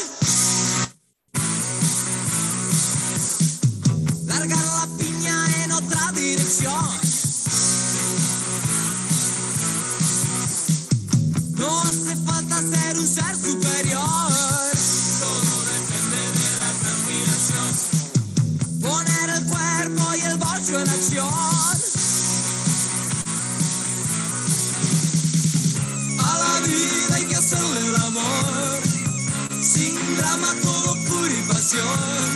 [4.27, 7.10] Largar la piña en otra dirección.
[12.17, 14.33] Falta ser un ser superior.
[15.21, 17.71] Todo depende de la combinación.
[18.81, 21.29] Poner el cuerpo y el bolso en acción.
[26.19, 28.81] A la vida hay que hacerle el amor.
[29.63, 32.31] Sin drama, todo pura y pasión.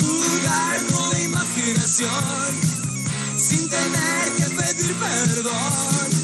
[0.00, 2.74] Jugar con la imaginación.
[3.38, 6.23] Sin tener que pedir perdón.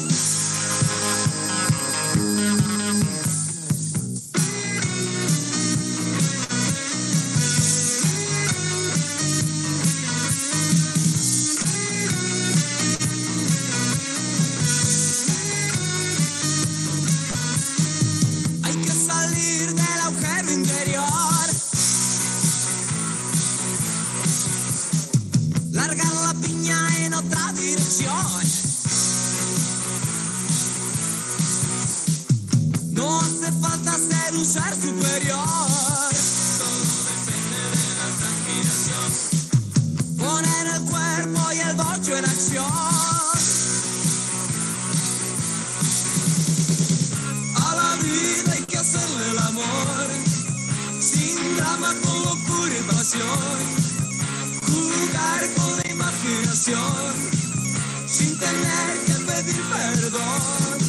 [26.41, 28.15] camminar en otra dirección.
[32.91, 35.45] No hace falta ser un certo ser superior.
[36.57, 36.81] Todo
[37.11, 39.09] depende de la transpiración.
[40.17, 42.71] Poner el cuerpo y el bocho en acción.
[47.55, 50.07] A la vida hay que hacerle el amor.
[50.99, 53.81] Sin drama, con locura y pasión.
[54.67, 55.80] Jugar con
[58.05, 60.80] Sin tener que pedir perdón.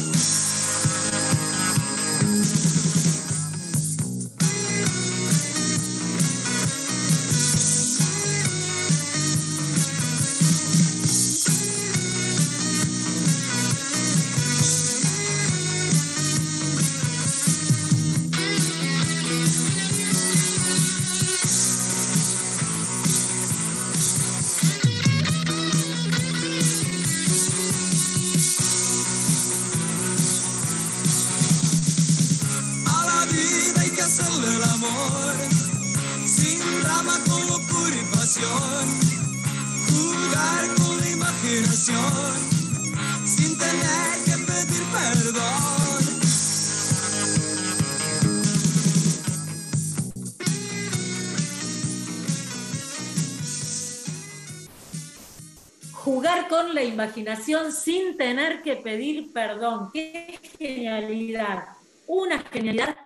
[56.73, 59.89] La imaginación sin tener que pedir perdón.
[59.93, 61.67] ¡Qué genialidad!
[62.07, 62.97] Una genialidad.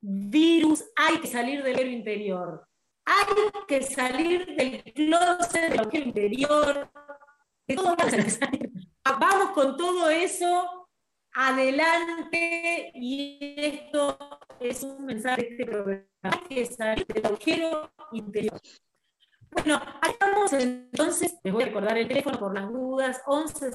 [0.00, 2.68] Virus, hay que salir del héroe interior.
[3.06, 3.26] Hay
[3.66, 6.90] que salir del closet del interior
[9.04, 10.88] Vamos con todo eso
[11.32, 14.18] adelante y esto
[14.60, 18.60] es un mensaje de este programa que salir del agujero interior.
[19.54, 23.70] Bueno, estamos entonces, les voy a recordar el teléfono por las dudas, 11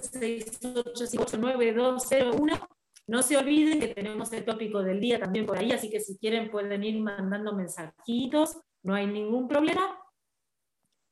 [3.07, 6.17] No se olviden que tenemos el tópico del día también por ahí, así que si
[6.17, 9.97] quieren pueden ir mandando mensajitos, no hay ningún problema.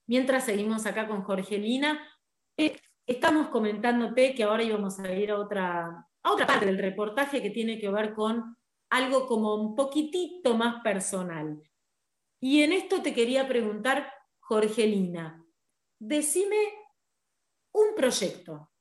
[0.05, 2.05] Mientras seguimos acá con Jorgelina,
[2.57, 7.41] eh, estamos comentándote que ahora íbamos a ir a otra, a otra parte del reportaje
[7.41, 8.57] que tiene que ver con
[8.89, 11.61] algo como un poquitito más personal.
[12.39, 14.13] Y en esto te quería preguntar,
[14.47, 15.45] Jorgelina,
[15.99, 16.55] decime
[17.73, 18.71] un proyecto.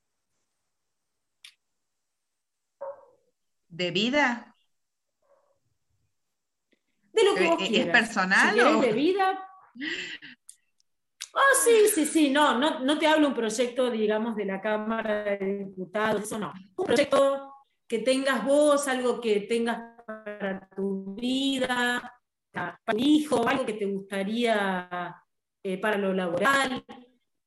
[3.67, 4.55] ¿De vida?
[7.11, 8.81] De lo que vos ¿Es personal?
[8.81, 9.43] de vida,
[11.33, 15.37] Oh, sí, sí, sí, no, no, no te hablo un proyecto, digamos, de la Cámara
[15.37, 16.51] de Diputados, eso no.
[16.77, 17.53] Un proyecto
[17.87, 22.19] que tengas vos, algo que tengas para tu vida,
[22.51, 25.15] para tu hijo, algo que te gustaría
[25.67, 26.85] eh, para lo laboral.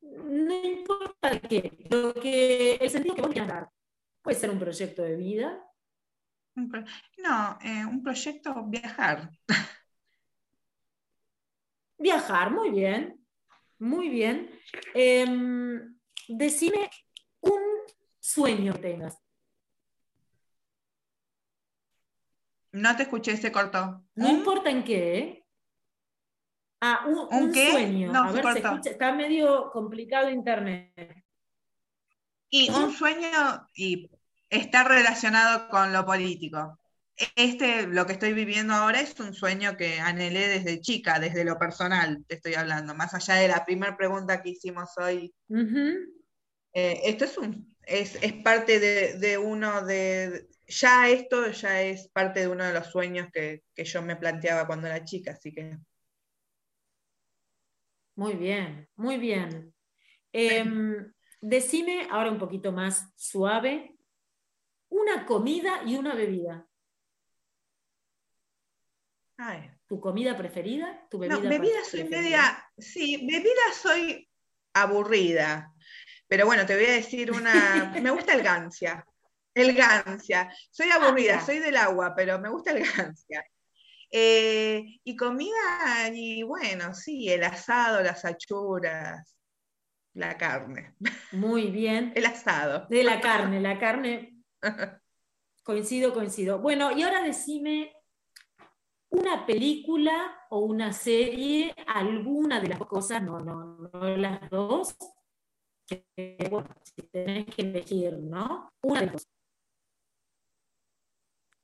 [0.02, 3.70] No importa qué, lo que, el sentido que vos quieras dar.
[4.20, 5.64] Puede ser un proyecto de vida.
[6.54, 9.30] No, eh, un proyecto viajar.
[11.96, 13.26] Viajar, muy bien.
[13.78, 14.50] Muy bien.
[14.94, 15.98] Em,
[16.28, 16.90] decime
[17.40, 17.60] un
[18.18, 19.18] sueño que tengas.
[22.72, 24.02] No te escuché, se cortó.
[24.14, 25.18] No importa en qué.
[25.18, 25.39] ¿eh?
[26.81, 28.12] Ah, un, sueño.
[28.14, 30.93] A ver, se escucha, está medio complicado internet.
[32.49, 34.11] Y un sueño y
[34.49, 36.81] está relacionado con lo político
[37.37, 41.59] este, lo que estoy viviendo ahora es un sueño que anhelé desde chica, desde lo
[41.59, 45.33] personal, te estoy hablando, más allá de la primera pregunta que hicimos hoy.
[46.72, 52.49] Eh, esto es, un, es, parte de, uno de, ya esto ya es parte de
[52.49, 55.76] uno de los sueños que, yo me planteaba cuando era chica, así que...
[58.20, 59.74] Muy bien, muy bien.
[60.30, 61.10] Em,
[61.40, 63.96] decime, ahora un poquito más suave,
[64.90, 66.66] una comida y una bebida.
[69.86, 71.06] ¿Tu comida preferida?
[71.10, 74.28] ¿Tu bebida no, bebida soy media, sí, bebida soy
[74.74, 75.72] aburrida.
[76.28, 79.02] Pero bueno, te voy a decir una, me gusta el gancia.
[79.54, 80.54] El gancia.
[80.70, 83.42] Soy aburrida, ah, soy del agua, pero me gusta el gancia.
[84.11, 89.36] Eh, y comida, y bueno, sí, el asado, las achuras,
[90.14, 90.96] la carne.
[91.32, 92.12] Muy bien.
[92.16, 92.86] El asado.
[92.88, 94.36] De la carne, la carne.
[95.62, 96.58] Coincido, coincido.
[96.58, 97.92] Bueno, y ahora decime
[99.11, 104.96] una película o una serie, alguna de las cosas, no, no, no las dos,
[105.86, 108.70] que, bueno, si tenés que elegir, ¿no?
[108.82, 109.39] Una de las dos.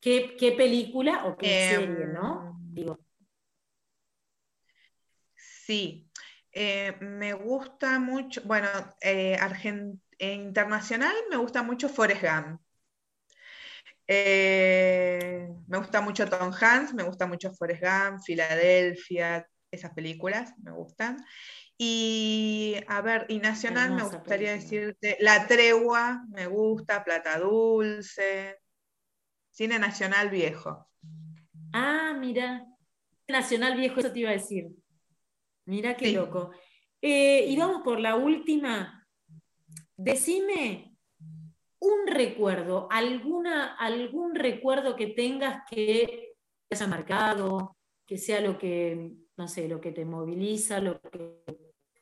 [0.06, 2.56] ¿Qué, película o qué em, serie, no?
[2.60, 3.00] Digo.
[5.34, 6.08] Sí,
[6.52, 8.68] eh, me gusta mucho, bueno,
[9.00, 9.36] eh,
[10.20, 12.60] internacional me gusta mucho Forrest Gump.
[14.06, 20.70] Eh, me gusta mucho Tom Hanks, me gusta mucho Forrest Gump, Filadelfia, esas películas me
[20.70, 21.16] gustan.
[21.76, 28.60] Y a ver, y nacional me gustaría decirte La Tregua, me gusta, Plata Dulce,
[29.56, 30.86] cine nacional viejo.
[31.72, 32.66] Ah, mira,
[33.26, 34.66] nacional viejo, eso te iba a decir.
[35.64, 36.50] Mira qué loco.
[37.00, 39.08] Eh, y vamos por la última.
[39.96, 40.98] Decime
[41.78, 46.34] un recuerdo, alguna, algún recuerdo que tengas que
[46.68, 51.42] te haya marcado, que sea lo que, no sé, lo que te moviliza, lo que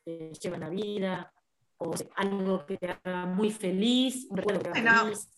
[0.05, 1.32] te lleva a la vida,
[1.76, 5.28] o algo que te haga muy feliz, un recuerdo que te haga feliz.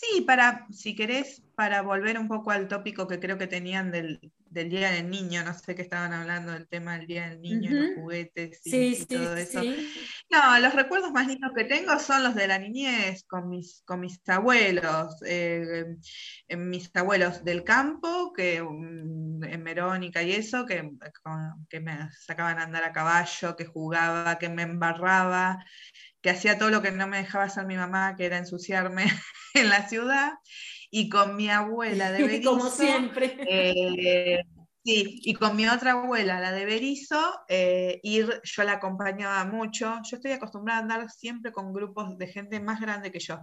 [0.00, 4.20] Sí, para, si querés, para volver un poco al tópico que creo que tenían del,
[4.48, 7.94] Día del Niño, no sé qué estaban hablando del tema del Día del Niño, los
[7.96, 9.60] juguetes y, todo eso.
[10.30, 13.98] No, los recuerdos más lindos que tengo son los de la niñez, con mis, con
[14.00, 15.84] mis abuelos, eh,
[16.56, 20.92] mis abuelos del campo, que mm, en Verónica y eso, que,
[21.68, 25.58] que me sacaban a andar a caballo, que jugaba, que me embarraba
[26.28, 29.04] que hacía todo lo que no me dejaba hacer mi mamá, que era ensuciarme
[29.54, 30.34] en la ciudad,
[30.90, 32.50] y con mi abuela de Berizo.
[32.50, 33.34] Como siempre.
[33.48, 34.42] Eh,
[34.84, 37.18] sí, y con mi otra abuela, la de Berizo,
[37.48, 40.00] eh, ir, yo la acompañaba mucho.
[40.04, 43.40] Yo estoy acostumbrada a andar siempre con grupos de gente más grande que yo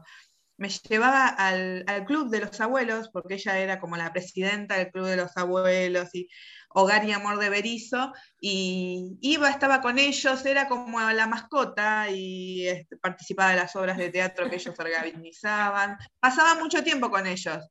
[0.58, 4.92] me llevaba al, al, club de los abuelos, porque ella era como la presidenta del
[4.92, 6.30] club de los abuelos, y
[6.78, 12.68] Hogar y Amor de Berizo, y iba, estaba con ellos, era como la mascota y
[12.68, 15.98] este, participaba de las obras de teatro que ellos organizaban.
[16.20, 17.66] Pasaba mucho tiempo con ellos.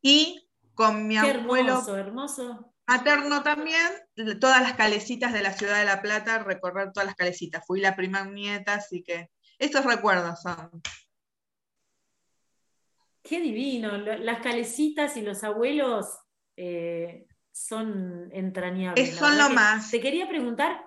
[0.00, 2.72] Y con mi abuelo hermoso.
[2.86, 3.86] materno también,
[4.40, 7.62] todas las calecitas de la ciudad de La Plata, recorrer todas las calecitas.
[7.66, 10.70] Fui la prima nieta, así que estos recuerdos son.
[13.22, 16.20] Qué divino, las calecitas y los abuelos
[16.60, 19.14] eh, son entrañables.
[19.14, 19.92] son lo más.
[19.92, 20.84] Te quería preguntar,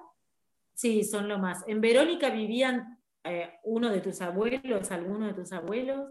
[0.74, 1.63] sí, son lo más.
[1.65, 6.09] ¿En Verónica vivían eh, uno de tus abuelos, alguno de tus abuelos?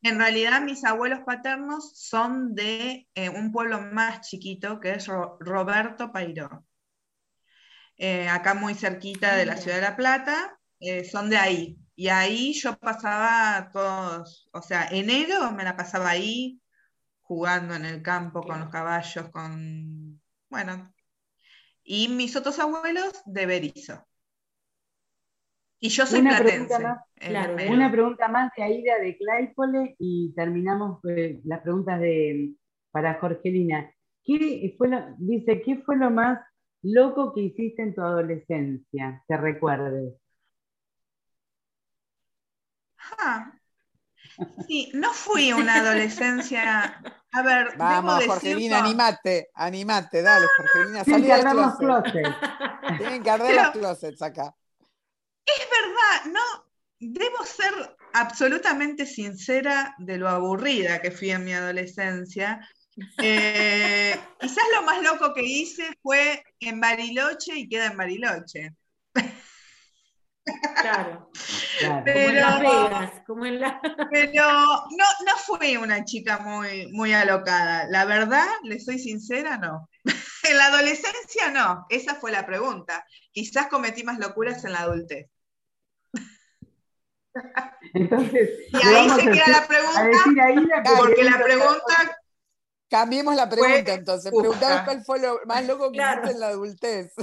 [0.00, 6.10] En realidad mis abuelos paternos son de eh, un pueblo más chiquito que es Roberto
[6.10, 6.64] Pairó.
[8.30, 10.58] acá muy cerquita de la ciudad de La Plata,
[11.10, 11.78] son de ahí.
[11.94, 16.61] Y ahí yo pasaba todos, o sea, enero me la pasaba ahí,
[17.32, 20.20] jugando en el campo con los caballos, con,
[20.50, 20.92] bueno,
[21.82, 24.06] y mis otros abuelos de Berizo.
[25.80, 26.76] Y yo soy una platense.
[26.76, 32.52] Pregunta más, una pregunta más de Aida de Claypole y terminamos eh, las preguntas de,
[32.90, 33.90] para Jorgelina.
[34.22, 36.38] ¿Qué fue dice, ¿qué fue lo más
[36.82, 39.24] loco que hiciste en tu adolescencia?
[39.26, 40.14] ¿Te recuerdes?
[43.18, 43.52] Ah,
[44.66, 47.02] Sí, no fui una adolescencia.
[47.32, 52.98] A ver, vamos, Jorgelina, animate, animate, dale, Jorgelina, salí del closet.
[52.98, 54.54] Tienen que arder los closets acá.
[55.44, 56.66] Es verdad, no,
[56.98, 62.60] debo ser absolutamente sincera de lo aburrida que fui en mi adolescencia.
[63.18, 68.74] Eh, quizás lo más loco que hice fue en Bariloche y queda en Bariloche.
[70.80, 71.30] Claro.
[72.04, 72.46] Pero,
[73.26, 73.80] como en la...
[74.10, 77.86] pero no, no fui una chica muy, muy alocada.
[77.88, 79.88] La verdad, le soy sincera, no.
[80.48, 81.86] en la adolescencia no.
[81.88, 83.04] Esa fue la pregunta.
[83.30, 85.28] Quizás cometí más locuras en la adultez.
[87.94, 92.18] Entonces, y ahí se queda la pregunta, porque la pregunta
[92.92, 94.30] Cambiemos la pregunta entonces.
[94.30, 97.14] Preguntamos cuál fue lo más loco que hiciste en la adultez.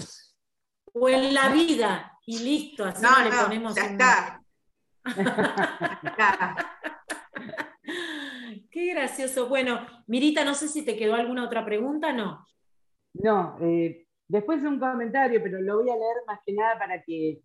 [0.93, 4.38] O en la vida y listo, así no, le ponemos ya está.
[8.71, 9.49] Qué gracioso.
[9.49, 12.45] Bueno, Mirita, no sé si te quedó alguna otra pregunta, ¿no?
[13.13, 17.41] No, eh, después un comentario, pero lo voy a leer más que nada para que,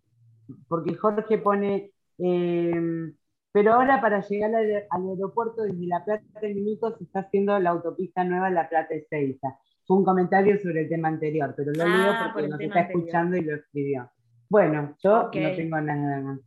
[0.67, 3.11] porque Jorge pone, eh,
[3.51, 7.71] pero ahora para llegar al, aeropuerto desde La Plata en minutos se está haciendo la
[7.71, 9.57] autopista nueva La Plata Ezeiza.
[9.85, 13.37] Fue un comentario sobre el tema anterior, pero lo leo ah, porque nos está escuchando
[13.37, 14.11] y lo escribió.
[14.49, 16.39] Bueno, yo no tengo nada más.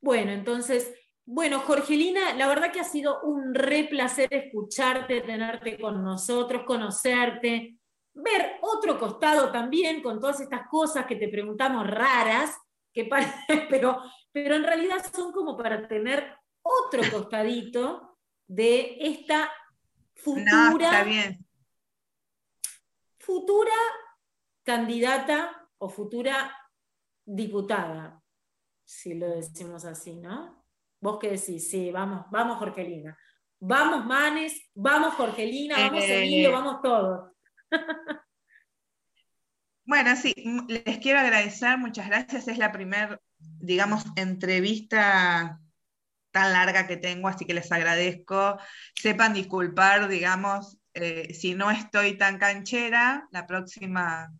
[0.00, 0.94] Bueno, entonces,
[1.26, 7.78] bueno, Jorgelina, la verdad que ha sido un re placer escucharte, tenerte con nosotros, conocerte,
[8.14, 12.56] ver otro costado también con todas estas cosas que te preguntamos raras,
[12.92, 13.08] que
[13.70, 14.02] pero,
[14.32, 19.50] pero en realidad son como para tener otro costadito de esta
[20.14, 21.06] futura,
[23.18, 23.74] futura
[24.64, 26.54] candidata o futura
[27.24, 28.19] diputada.
[28.90, 30.64] Si lo decimos así, ¿no?
[31.00, 33.16] Vos qué decís, sí, vamos, vamos Jorgelina.
[33.60, 37.30] Vamos Manes, vamos Jorgelina, vamos eh, Emilio, vamos todos.
[39.86, 40.32] Bueno, sí,
[40.68, 42.46] les quiero agradecer, muchas gracias.
[42.46, 45.58] Es la primera, digamos, entrevista
[46.30, 48.56] tan larga que tengo, así que les agradezco.
[48.94, 54.32] Sepan disculpar, digamos, eh, si no estoy tan canchera, la próxima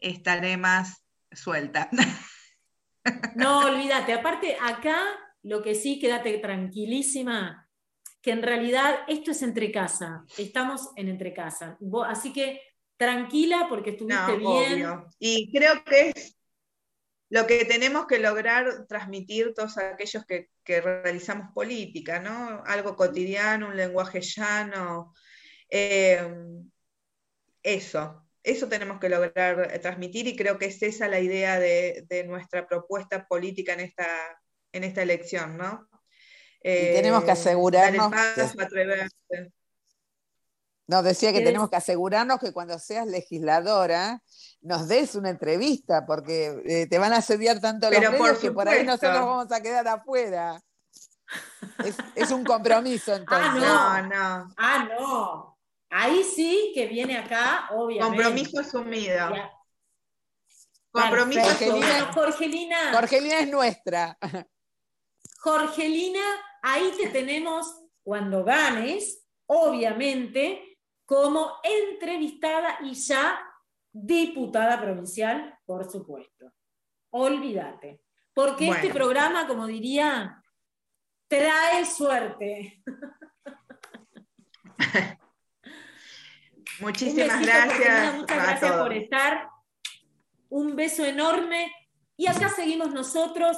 [0.00, 1.90] estaré más suelta.
[3.34, 4.12] No, olvídate.
[4.12, 5.02] Aparte, acá
[5.42, 7.68] lo que sí, quédate tranquilísima,
[8.20, 10.24] que en realidad esto es entre casa.
[10.36, 11.78] Estamos en entre casa.
[12.06, 12.60] Así que
[12.96, 14.86] tranquila porque estuviste bien.
[15.18, 16.38] Y creo que es
[17.30, 22.62] lo que tenemos que lograr transmitir todos aquellos que, realizamos política, ¿no?
[22.66, 25.14] Algo cotidiano, un lenguaje llano.
[25.70, 26.26] Eh,
[27.62, 32.66] eso, eso tenemos que lograr transmitir y creo que es esa la idea de, nuestra
[32.66, 34.06] propuesta política en esta,
[34.72, 35.88] en esta elección, ¿no?
[36.60, 38.12] y tenemos que eh, asegurarnos.
[40.88, 44.22] No, decía que tenemos que asegurarnos que cuando seas legisladora
[44.62, 48.66] nos des una entrevista, porque eh, te van a asediar tanto los medios que por
[48.68, 50.60] ahí nosotros vamos a quedar afuera.
[52.14, 53.62] Es, un compromiso entonces.
[53.66, 54.54] Ah, no, no.
[54.56, 55.57] Ah, no.
[55.90, 58.22] Ahí sí que viene acá, obviamente.
[58.22, 59.30] Compromiso asumido.
[60.90, 62.12] Compromiso asumido.
[62.12, 62.92] Jorgelina.
[62.92, 64.18] Jorgelina es nuestra.
[65.40, 66.22] Jorgelina,
[66.62, 67.66] ahí te tenemos
[68.02, 73.40] cuando ganes, obviamente, como entrevistada y ya
[73.92, 76.52] diputada provincial, por supuesto.
[77.10, 78.02] Olvídate.
[78.34, 80.42] Porque este programa, como diría,
[81.28, 82.82] trae suerte.
[86.80, 88.16] Muchísimas gracias.
[88.16, 89.48] muchas gracias por estar.
[90.48, 91.72] Un beso enorme.
[92.16, 93.56] Y acá seguimos nosotros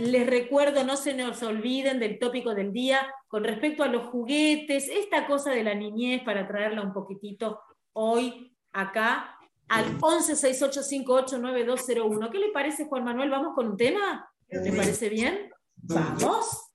[0.00, 4.88] les recuerdo, no se nos olviden del tópico del día con respecto a los juguetes,
[4.88, 7.60] esta cosa de la niñez para traerla un poquitito
[7.92, 9.36] hoy acá
[9.68, 12.30] al 1168589201.
[12.30, 13.30] ¿Qué le parece, Juan Manuel?
[13.30, 14.28] ¿Vamos con un tema?
[14.48, 15.50] ¿Te parece bien?
[15.76, 16.70] Vamos.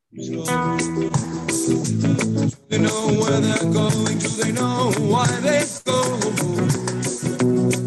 [2.69, 6.03] They know where they're going, do they know why they go?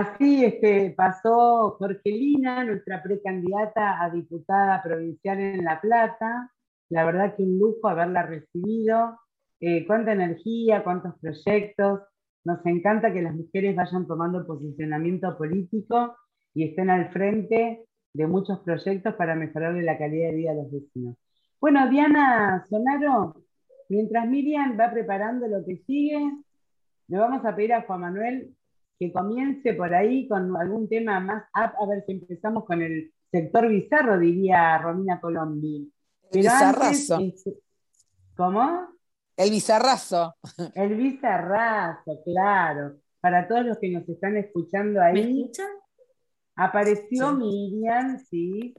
[0.00, 6.52] así es que pasó Jorgelina, nuestra precandidata a diputada provincial en La Plata.
[6.88, 9.18] La verdad que un lujo haberla recibido.
[9.60, 12.00] Eh, cuánta energía, cuántos proyectos.
[12.44, 16.16] Nos encanta que las mujeres vayan tomando posicionamiento político
[16.54, 20.70] y estén al frente de muchos proyectos para mejorarle la calidad de vida a los
[20.70, 21.16] vecinos.
[21.60, 23.42] Bueno, Diana Sonaro,
[23.88, 26.20] mientras Miriam va preparando lo que sigue,
[27.08, 28.54] le vamos a pedir a Juan Manuel
[28.98, 33.68] que comience por ahí con algún tema más a ver si empezamos con el sector
[33.68, 35.92] bizarro, diría Romina Colombi.
[36.32, 37.18] El bizarrazo.
[37.20, 37.54] Este,
[38.36, 38.88] ¿Cómo?
[39.36, 40.34] El bizarrazo.
[40.74, 42.96] El bizarrazo, claro.
[43.20, 45.14] Para todos los que nos están escuchando ahí.
[45.14, 45.68] ¿Me escuchan?
[46.54, 48.74] Apareció Miriam, sí.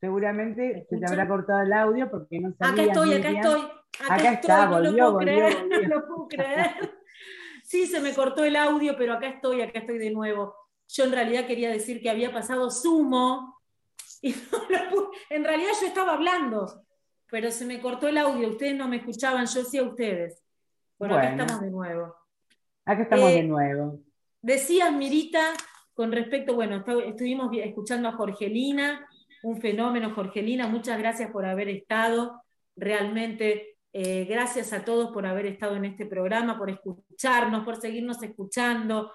[0.00, 2.84] Seguramente se te habrá cortado el audio porque no sabía.
[2.84, 3.60] Acá estoy, acá estoy.
[4.08, 6.70] Acá, está, volvió, volvió, No lo puedo creer.
[7.70, 10.56] Sí, se me cortó el audio, pero acá estoy, acá estoy de nuevo.
[10.88, 13.60] Yo en realidad quería decir que había pasado sumo
[14.20, 14.34] y
[15.30, 16.84] en realidad yo estaba hablando,
[17.30, 18.48] pero se me cortó el audio.
[18.48, 20.42] Ustedes no me escuchaban, yo sí a ustedes.
[20.98, 22.16] Bueno, acá estamos de nuevo.
[22.84, 24.00] Acá estamos de eh, nuevo.
[24.42, 25.52] Decías, Mirita,
[25.94, 29.08] con respecto, bueno, estuvimos escuchando a Jorgelina,
[29.44, 32.42] un fenómeno, Jorgelina, muchas gracias por haber estado.
[32.74, 38.22] Realmente eh, gracias a todos por haber estado en este programa, por escucharnos, por seguirnos
[38.22, 39.10] escuchando.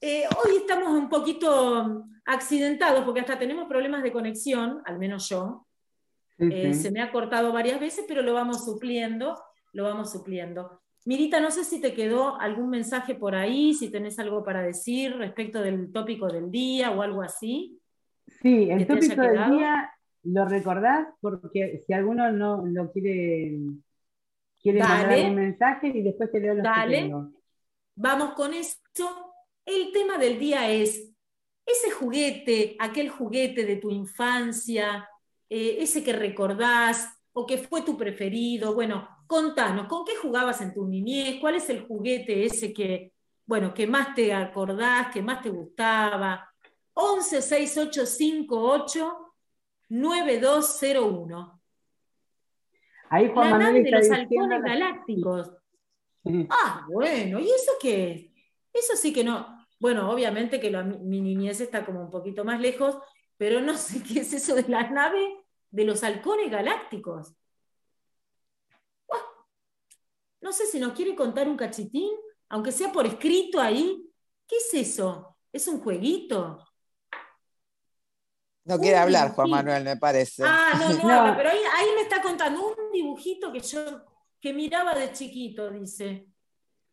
[0.00, 5.66] Eh, hoy estamos un poquito accidentados porque hasta tenemos problemas de conexión, al menos yo.
[6.38, 9.36] Eh, se me ha cortado varias veces, pero lo vamos supliendo,
[9.72, 10.80] lo vamos supliendo.
[11.04, 15.16] Mirita, no sé si te quedó algún mensaje por ahí, si tenés algo para decir
[15.16, 17.78] respecto del tópico del día o algo así.
[18.40, 19.92] Sí, el tópico del día
[20.22, 23.58] lo recordás porque si alguno no lo quiere
[24.62, 27.12] ¿Quieres mandar un mensaje y después te leo los Dale.
[27.94, 29.34] Vamos con esto.
[29.64, 31.10] El tema del día es
[31.64, 35.08] ese juguete, aquel juguete de tu infancia,
[35.48, 38.74] eh, ese que recordás o que fue tu preferido.
[38.74, 41.38] Bueno, contanos, ¿con qué jugabas en tu niñez?
[41.40, 43.12] ¿Cuál es el juguete ese que,
[43.46, 46.48] bueno, que más te acordás, que más te gustaba?
[46.94, 49.16] 11 6858
[49.88, 51.59] 9201.
[53.10, 55.50] Ahí Juan la nave de los halcones galácticos.
[56.48, 58.26] Ah, bueno, ¿y eso qué es?
[58.72, 59.66] Eso sí que no.
[59.80, 62.96] Bueno, obviamente que mi niñez está como un poquito más lejos,
[63.36, 67.34] pero no sé qué es eso de la nave de los halcones galácticos.
[70.40, 72.10] No sé si nos quiere contar un cachitín,
[72.48, 74.08] aunque sea por escrito ahí.
[74.46, 75.36] ¿Qué es eso?
[75.52, 76.64] ¿Es un jueguito?
[78.64, 80.42] No quiere hablar, Juan Manuel, me parece.
[80.46, 80.88] Ah, no,
[81.28, 83.80] no, pero ahí, me está contando un dibujito que yo
[84.40, 86.26] que miraba de chiquito, dice.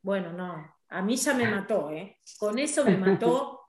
[0.02, 2.19] Bueno, no, a mí ya me mató, ¿eh?
[2.38, 3.53] Con eso me mató.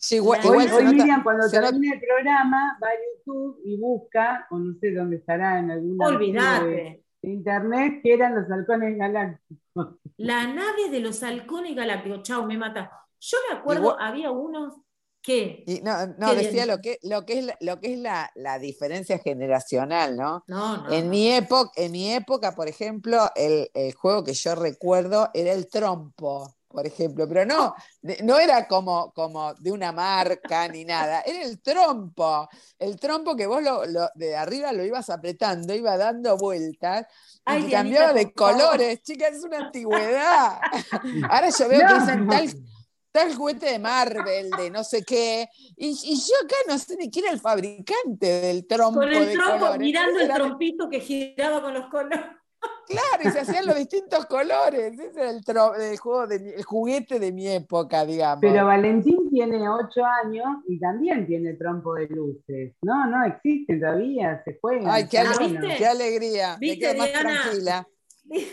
[0.00, 4.78] Sí, igual, hoy, Miriam, cuando termine el programa, va a YouTube y busca, o no
[4.78, 7.04] sé dónde estará, en algún Olvidate.
[7.20, 9.96] De internet, que eran los halcones galácticos.
[10.18, 12.92] La nave de los halcones galácticos, chao, me mata.
[13.18, 14.76] Yo me acuerdo, había unos
[15.28, 15.62] ¿Qué?
[15.66, 18.58] Y no, no decía lo que, lo que es, la, lo que es la, la
[18.58, 20.42] diferencia generacional, ¿no?
[20.46, 20.90] No, no.
[20.90, 25.52] En, Mi época, en mi época, por ejemplo, el, el, juego que yo recuerdo era
[25.52, 27.74] el trompo, por ejemplo, pero no,
[28.24, 32.48] no era como, como de una marca ni nada, era el trompo,
[32.78, 37.06] el trompo que vos lo, lo, de arriba lo ibas apretando, iba dando vueltas.
[37.54, 40.58] y cambiaba de colores, chicas, es una antigüedad.
[41.28, 42.26] Ahora yo veo que es en
[43.12, 47.10] tal el juguete de Marvel, de no sé qué, y, yo acá no sé ni
[47.10, 49.00] quién era el fabricante del trompo.
[49.00, 52.38] Con el trompo, mirando el trompito que giraba con los colores.
[52.86, 54.98] Claro, y se hacían los distintos colores.
[54.98, 58.40] Ese era el, juego de, juguete de mi época, digamos.
[58.40, 62.74] Pero Valentín tiene ocho años y también tiene trompo de luces.
[62.82, 64.94] No, no existe todavía, se juega.
[64.94, 65.22] Ay, qué,
[65.76, 66.56] qué alegría.
[66.58, 67.86] Me quedo más tranquila.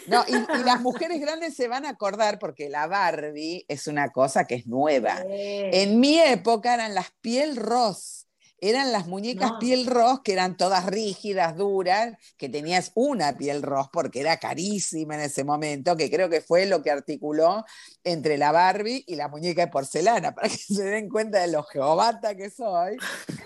[0.08, 4.46] No, y, las mujeres grandes se van a acordar porque la Barbie es una cosa
[4.46, 5.24] que es nueva.
[5.28, 8.25] En mi época eran las piel ros.
[8.68, 13.90] Eran las muñecas piel ros que eran todas rígidas, duras, que tenías una piel ros
[13.94, 17.64] porque era carísima en ese momento, que creo que fue lo que articuló
[18.04, 21.62] entre la Barbie y la muñeca de porcelana, para que se den cuenta de lo
[21.62, 22.98] geobata que soy.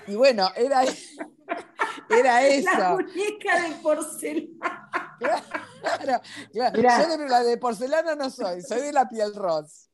[0.07, 0.85] Y bueno, era,
[2.09, 2.69] era eso.
[2.77, 5.19] La muñeca de porcelana.
[5.81, 6.21] Claro,
[6.53, 9.88] Yo de la de porcelana no soy, soy de la piel rosa.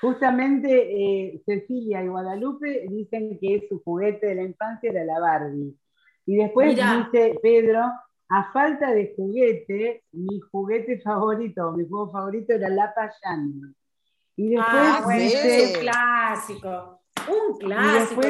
[0.00, 5.74] Justamente eh, Cecilia y Guadalupe dicen que su juguete de la infancia era la Barbie.
[6.26, 7.82] Y después dice Pedro,
[8.28, 13.72] a falta de juguete, mi juguete favorito, mi juego favorito era la payana.
[14.36, 18.20] Y después ah, dice, un clásico, un clásico,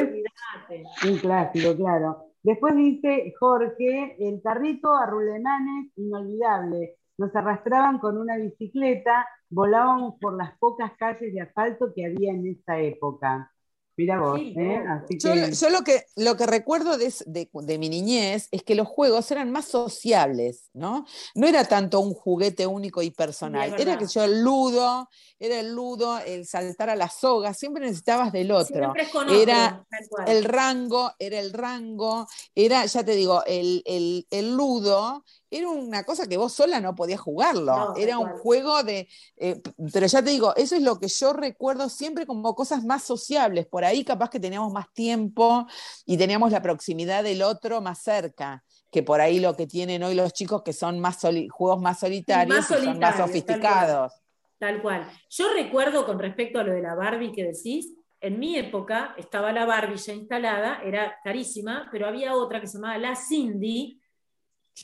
[1.05, 2.25] Un clásico, claro.
[2.43, 6.97] Después dice Jorge, el carrito a rulemanes, inolvidable.
[7.17, 12.47] Nos arrastraban con una bicicleta, volábamos por las pocas calles de asfalto que había en
[12.47, 13.51] esa época.
[13.97, 14.83] Mira vos, ¿eh?
[15.21, 19.51] yo, lo, que, lo que recuerdo de, de, mi niñez es que los juegos eran
[19.51, 21.05] más sociables, ¿no?
[21.33, 23.73] No era tanto un juguete único y personal.
[23.79, 25.07] era que yo el ludo,
[25.39, 28.93] era el ludo, el saltar a la soga, siempre necesitabas del otro.
[29.31, 29.85] era
[30.27, 36.03] el rango, era el rango, era, ya te digo, el, el, el ludo era una
[36.03, 37.95] cosa que vos sola no podías jugarlo.
[37.95, 39.07] era un juego de.
[39.37, 39.61] Eh,
[39.93, 43.65] pero ya te digo, eso es lo que yo recuerdo siempre como cosas más sociables.
[43.65, 45.67] Por ahí, capaz que teníamos más tiempo
[46.05, 48.63] y teníamos la proximidad del otro más cerca.
[48.91, 51.19] Que por ahí lo que tienen hoy los chicos que son más
[51.51, 54.13] juegos más solitarios, más son más sofisticados.
[54.57, 55.09] Tal cual.
[55.29, 59.51] Yo recuerdo con respecto a lo de la Barbie que decís, en mi época estaba
[59.51, 63.99] la Barbie ya instalada, era carísima, pero había otra que se llamaba la Cindy,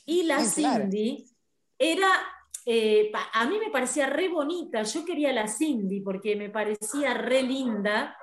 [0.06, 1.26] y la Cindy
[1.78, 2.08] era,
[2.66, 7.42] eh, a mí me parecía re bonita, yo quería la Cindy porque me parecía re
[7.42, 8.16] linda,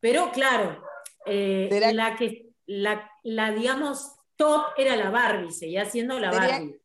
[0.00, 0.82] pero claro,
[1.26, 6.80] eh, la que, la, la, digamos, top era la Barbie, seguía siendo la Barbie.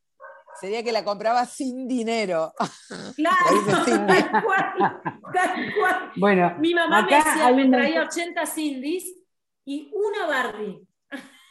[0.59, 2.53] Sería que la compraba sin dinero.
[3.15, 5.01] Claro, tal cual,
[5.33, 6.11] tal cual.
[6.15, 9.13] Bueno, Mi mamá me, decía, me traía 80 Cindy's
[9.65, 10.87] y una Barbie.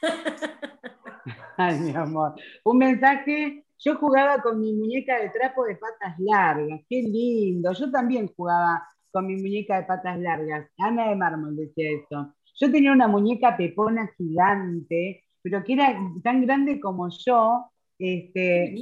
[1.56, 2.34] Ay, mi amor.
[2.64, 3.64] Un mensaje.
[3.80, 6.80] Yo jugaba con mi muñeca de trapo de patas largas.
[6.88, 7.72] Qué lindo.
[7.72, 8.82] Yo también jugaba
[9.12, 10.68] con mi muñeca de patas largas.
[10.78, 12.34] Ana de Mármol decía eso.
[12.60, 17.70] Yo tenía una muñeca pepona gigante, pero que era tan grande como yo.
[18.00, 18.74] Este,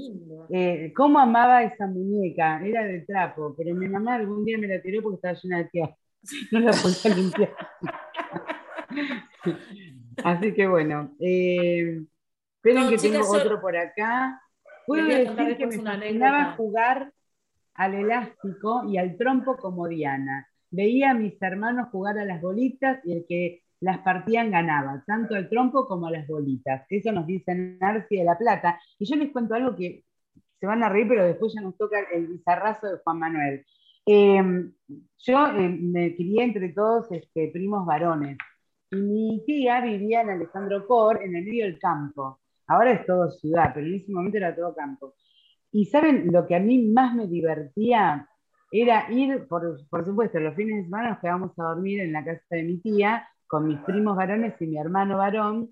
[0.50, 2.64] eh, ¿Cómo amaba esa muñeca?
[2.64, 5.64] Era de trapo, pero mi mamá algún día me la tiró porque estaba llena de
[5.66, 5.96] tierra.
[6.52, 7.54] No la podía limpiar.
[10.24, 11.14] Así que bueno.
[11.20, 12.02] Eh,
[12.66, 14.42] Esperen que tengo otro por acá.
[14.86, 17.12] Puedo decir que me fascinaba jugar
[17.74, 20.48] al elástico y al trompo como Diana.
[20.70, 25.36] Veía a mis hermanos jugar a las bolitas y el que las partían ganaba, tanto
[25.36, 26.84] al trompo como a las bolitas.
[26.88, 28.80] Eso nos dice Narci de la Plata.
[28.98, 30.04] Y yo les cuento algo que
[30.58, 33.64] se van a reír, pero después ya nos toca el bizarrazo de Juan Manuel.
[34.06, 34.72] Em,
[35.18, 38.38] yo em, me crié entre todos este, primos varones
[38.90, 42.40] y mi tía vivía en Alejandro Cor, en el medio del campo.
[42.66, 45.14] Ahora es todo ciudad, pero en ese momento era todo campo.
[45.72, 48.28] Y saben, lo que a mí más me divertía
[48.70, 52.42] era ir, por, supuesto, los fines de semana nos quedábamos a dormir en la casa
[52.50, 55.70] de mi tía con mis primos varones y mi hermano varón,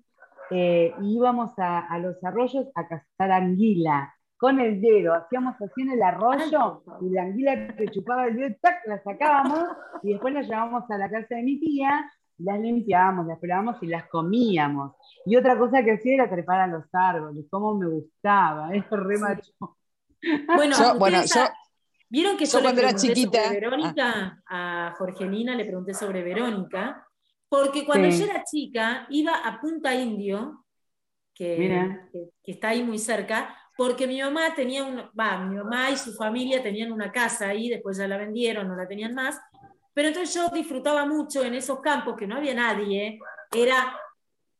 [0.51, 5.91] eh, y íbamos a, los arroyos a cazar anguila con el dedo, hacíamos así en
[5.91, 8.85] el arroyo y la anguila que chupaba el dedo, ¡tac!
[8.85, 9.59] la sacábamos
[10.03, 13.87] y después la llevábamos a la casa de mi tía, las limpiábamos, las pelábamos y
[13.87, 14.93] las comíamos.
[15.25, 19.17] Y otra cosa que hacía era trepar a los árboles, cómo me gustaba, eso re
[19.17, 19.51] macho.
[20.55, 21.19] Bueno, yo, bueno
[22.09, 24.87] vieron que yo, cuando era chiquita sobre Verónica, ah.
[24.87, 27.05] a Jorgelina le pregunté sobre Verónica,
[27.49, 30.65] porque cuando yo era chica iba a Punta Indio,
[31.33, 31.99] que,
[32.43, 36.13] que, está ahí muy cerca, porque mi mamá tenía un, va, mi mamá y su
[36.13, 39.37] familia tenían una casa ahí, después ya la vendieron, no la tenían más,
[39.95, 43.17] pero entonces yo disfrutaba mucho en esos campos que no había nadie,
[43.51, 43.97] era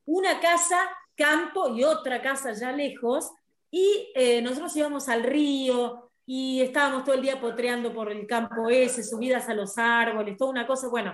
[0.06, 0.80] una casa,
[1.14, 3.32] campo y otra casa ya lejos,
[3.70, 8.70] y eh, nosotros íbamos al río y estábamos todo el día potreando por el campo
[8.70, 11.14] ese, subidas a los árboles, toda una cosa, bueno.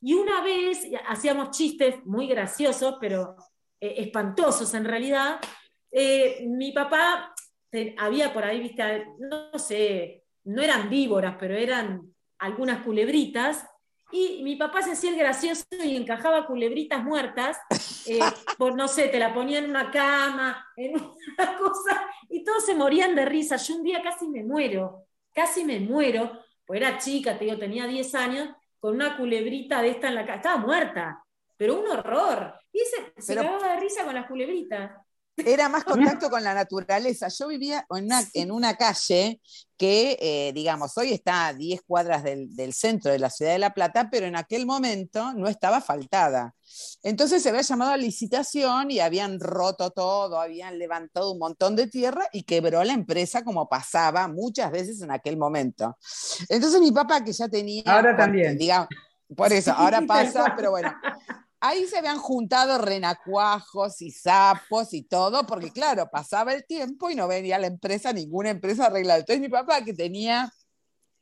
[0.00, 3.34] Y una vez hacíamos chistes muy graciosos, pero
[3.80, 5.40] eh, espantosos en realidad.
[5.90, 7.34] Eh, mi papá
[7.98, 13.66] había por ahí, viste, no sé, no eran víboras, pero eran algunas culebritas,
[14.12, 17.58] y mi papá se hacía el gracioso y encajaba culebritas muertas,
[18.06, 18.20] eh,
[18.58, 22.74] por no sé, te la ponía en una cama, en una cosa, y todos se
[22.74, 23.56] morían de risa.
[23.56, 27.86] Yo un día casi me muero, casi me muero, pues era chica, te digo, tenía
[27.86, 28.48] 10 años,
[28.78, 31.24] con una culebrita de esta en la casa, estaba muerta,
[31.56, 32.54] pero un horror.
[32.72, 34.92] Y se, se cagaba de risa con las culebritas.
[35.36, 35.84] Era más
[36.18, 37.28] contacto con la naturaleza.
[37.28, 37.86] Yo vivía
[38.34, 39.40] en una, calle
[39.76, 43.74] que, eh, digamos, hoy está a 10 cuadras del, centro de la ciudad de La
[43.74, 46.54] Plata, pero en aquel momento no estaba faltada.
[47.02, 51.86] Entonces se había llamado a licitación y habían roto todo, habían levantado un montón de
[51.86, 55.96] tierra y quebró la empresa como pasaba muchas veces en aquel momento.
[56.48, 57.82] Entonces mi papá, que ya tenía...
[57.86, 58.58] Ahora también.
[58.58, 58.88] Digamos,
[59.34, 60.94] por eso, ahora pasa, pero bueno,
[61.60, 67.14] ahí se habían juntado renacuajos y sapos y todo, porque claro, pasaba el tiempo y
[67.14, 69.20] no venía la empresa, ninguna empresa arreglada.
[69.20, 70.50] Entonces mi papá, que tenía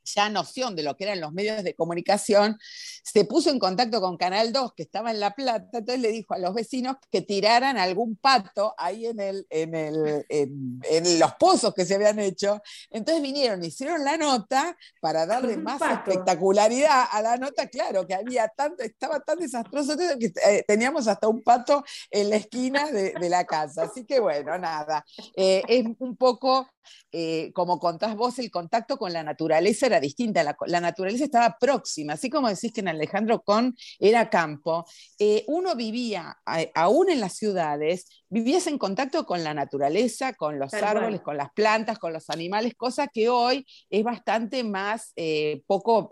[0.05, 2.57] ya noción de lo que eran los medios de comunicación,
[3.03, 6.33] se puso en contacto con Canal 2, que estaba en La Plata, entonces le dijo
[6.33, 11.73] a los vecinos que tiraran algún pato ahí en, el, en, el, en, los pozos
[11.73, 12.61] que se habían hecho.
[12.89, 18.47] Entonces vinieron, hicieron la nota para darle más espectacularidad a la nota, claro, que había
[18.49, 23.45] tanto, estaba tan desastroso que eh, teníamos hasta un pato en la esquina de, la
[23.45, 23.83] casa.
[23.83, 25.03] Así que bueno, nada,
[25.35, 26.67] eh, es un poco
[27.11, 32.13] eh, como contás vos, el contacto con la naturaleza era distinta, la, naturaleza estaba próxima,
[32.13, 34.85] así como decís que en Alejandro Con era campo,
[35.19, 36.37] eh, uno vivía,
[36.73, 41.51] aún en las ciudades, vivías en contacto con la naturaleza, con los árboles, con las
[41.51, 46.09] plantas, con los animales, cosa que hoy es bastante más, eh, poco,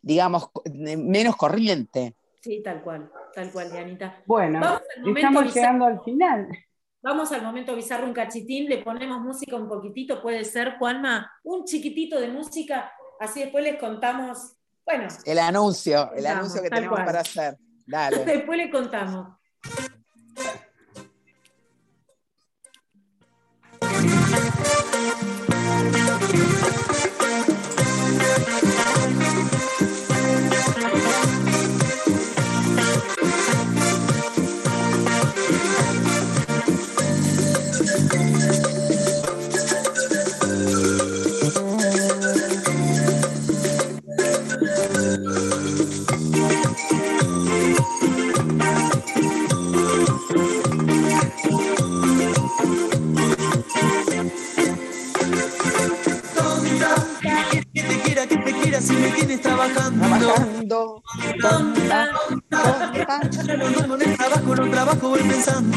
[0.00, 2.16] digamos, menos corriente.
[2.40, 4.20] Sí, tal cual, tal cual, Dianita.
[4.26, 4.80] Bueno,
[5.14, 6.48] estamos llegando al final.
[7.04, 11.64] Vamos al momento bizarro un cachitín, le ponemos música un poquitito, puede ser, Juanma, un
[11.64, 14.52] chiquitito de música, así después les contamos,
[14.86, 15.08] bueno.
[15.24, 17.56] El anuncio, el anuncio que tenemos para hacer.
[17.84, 18.18] Dale.
[18.24, 19.36] después les contamos.
[58.82, 60.06] Si me tienes trabajando.
[60.06, 61.02] Trabajando.
[61.40, 62.08] Tonta,
[62.50, 63.30] tonta.
[64.00, 65.76] El trabajo, no trabajo, voy pensando.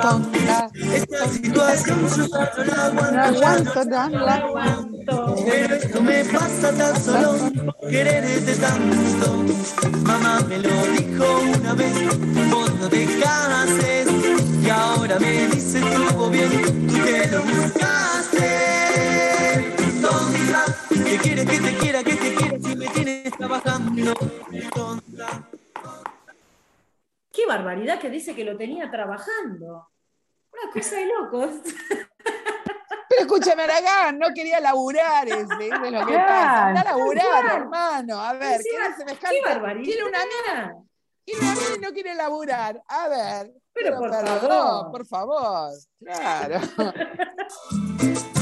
[0.00, 0.70] Tonta.
[0.74, 5.36] Esta situación yo no la aguanto, no la aguanto.
[5.46, 7.34] Pero esto me pasa tan solo
[7.80, 9.44] por quererte tanto.
[10.02, 11.94] Mamá me lo dijo una vez,
[12.50, 14.08] vos no te cases.
[14.62, 19.31] Y ahora me dice estuvo bien, tú te lo buscaste.
[21.22, 24.12] ¿Qué quieres que te quiera, que te quiera si me tienes trabajando?
[27.32, 29.88] Qué barbaridad que dice que lo tenía trabajando.
[30.52, 31.50] Una cosa de locos.
[33.08, 36.66] Pero escúchame, Aragán, no quería laburar, ese, es lo que pasa.
[36.68, 38.20] Anda a laburar, hermano.
[38.20, 39.84] A ver, ¿qué, qué barbaridad?
[39.84, 40.74] Quiere una mina.
[41.24, 42.82] Quiere una mina y no quiere laburar.
[42.88, 43.52] A ver.
[43.72, 44.90] Pero, por favor.
[44.90, 45.70] Por favor.
[46.00, 46.60] Claro.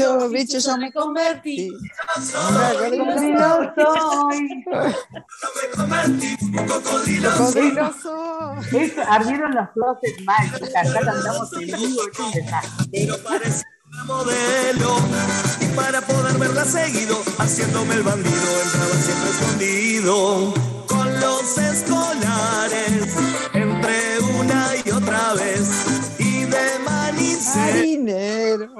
[0.00, 1.70] bicho, bicho, yo me convertí.
[3.06, 4.64] Cocodrilo soy.
[7.36, 8.92] Cocodrilo soy.
[9.08, 10.68] ardieron los closets mágicos.
[10.74, 13.08] Acá cantamos en vivo, es un desastre
[14.06, 14.96] modelo
[15.60, 20.54] y para poder verla seguido haciéndome el bandido entraba siempre escondido
[20.86, 23.16] con los escolares
[23.52, 26.09] entre una y otra vez
[26.50, 28.74] de manicero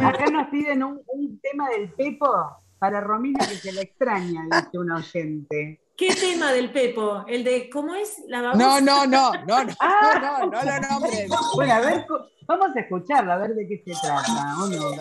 [0.00, 2.30] acá nos piden un, un tema del Pepo
[2.78, 7.26] para Romina que se la extraña dice un oyente ¿Qué tema del Pepo?
[7.28, 8.58] ¿El de cómo es la babosa?
[8.58, 10.18] No, no, no, no, no, ah.
[10.18, 11.28] no, no, no lo nombres.
[11.54, 12.06] Bueno, a ver,
[12.46, 14.96] vamos a escucharlo, a ver de qué se trata, ¿o no?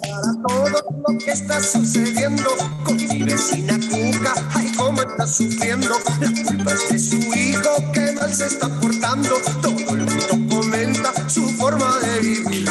[0.00, 0.68] Para todo
[1.06, 2.50] lo que está sucediendo
[2.84, 5.88] con mi vecina Cuca, ay, cómo está sufriendo.
[6.20, 9.36] La culpa es de su hijo que mal se está portando.
[9.62, 12.68] Todo el mundo comenta su forma de vivir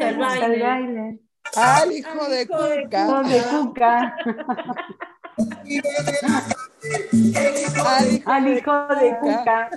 [0.00, 1.20] el baile.
[1.56, 3.04] Al hijo de Cuca.
[3.04, 4.16] Hijo de Cuca.
[8.26, 9.70] Al hijo de Cuca.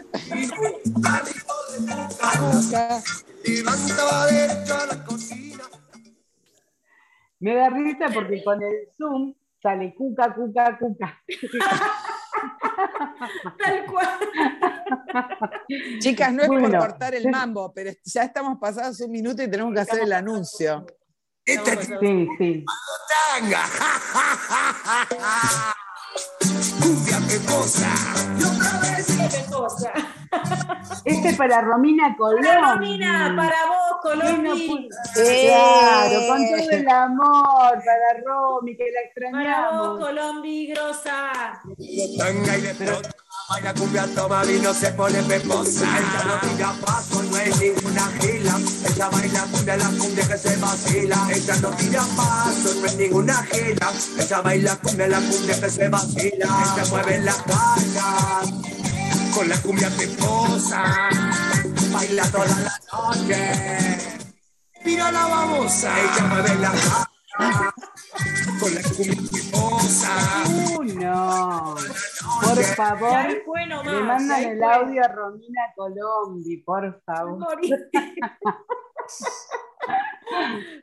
[7.40, 9.36] Me da risa porque con el Zoom
[9.66, 11.24] sale Cuca, Cuca, Cuca.
[13.58, 14.20] Tal cual.
[16.00, 19.74] Chicas, no es por cortar el mambo, pero ya estamos pasados un minuto y tenemos
[19.74, 20.86] que hacer el anuncio.
[21.44, 22.64] Este sí, sí.
[27.28, 27.90] qué cosa.
[29.32, 29.92] qué cosa.
[31.04, 32.44] Este es para Romina Colón.
[32.44, 34.54] Para Romina, para vos, Colombia.
[35.14, 39.46] Claro, con todo el amor para Romy, que la extrañamos.
[39.46, 41.62] Para vos, Colombia, grosa.
[43.48, 45.86] Baila cumbia, toma vino, se pone peposa.
[45.86, 48.58] Ella no tira paso, no es ninguna gila.
[48.90, 51.28] Ella baila cumbia, la cumbia que se vacila.
[51.32, 53.94] Ella no tira paso, no es ninguna gila.
[54.20, 56.48] Ella baila cumbia, la cumbia que se vacila.
[56.74, 58.42] Ella mueve la cara
[59.36, 61.10] con la cumbia peposa.
[61.92, 63.98] Baila toda la noche.
[64.86, 65.94] Mira la babosa.
[66.00, 66.72] Ella mueve la
[68.60, 70.16] con la cumbia peposa.
[70.80, 71.76] Uno.
[72.42, 77.60] Por favor, bueno le mandan el audio a Romina Colombi, por favor.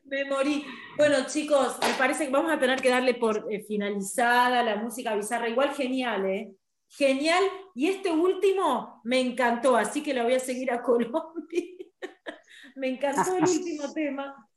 [0.05, 0.65] Me morí.
[0.97, 5.17] Bueno, chicos, me parece que vamos a tener que darle por eh, finalizada la música
[5.17, 5.49] bizarra.
[5.49, 6.55] Igual genial, ¿eh?
[6.97, 7.43] Genial.
[7.75, 11.93] Y este último me encantó, así que lo voy a seguir a Colombi.
[12.77, 14.49] me encantó el último tema.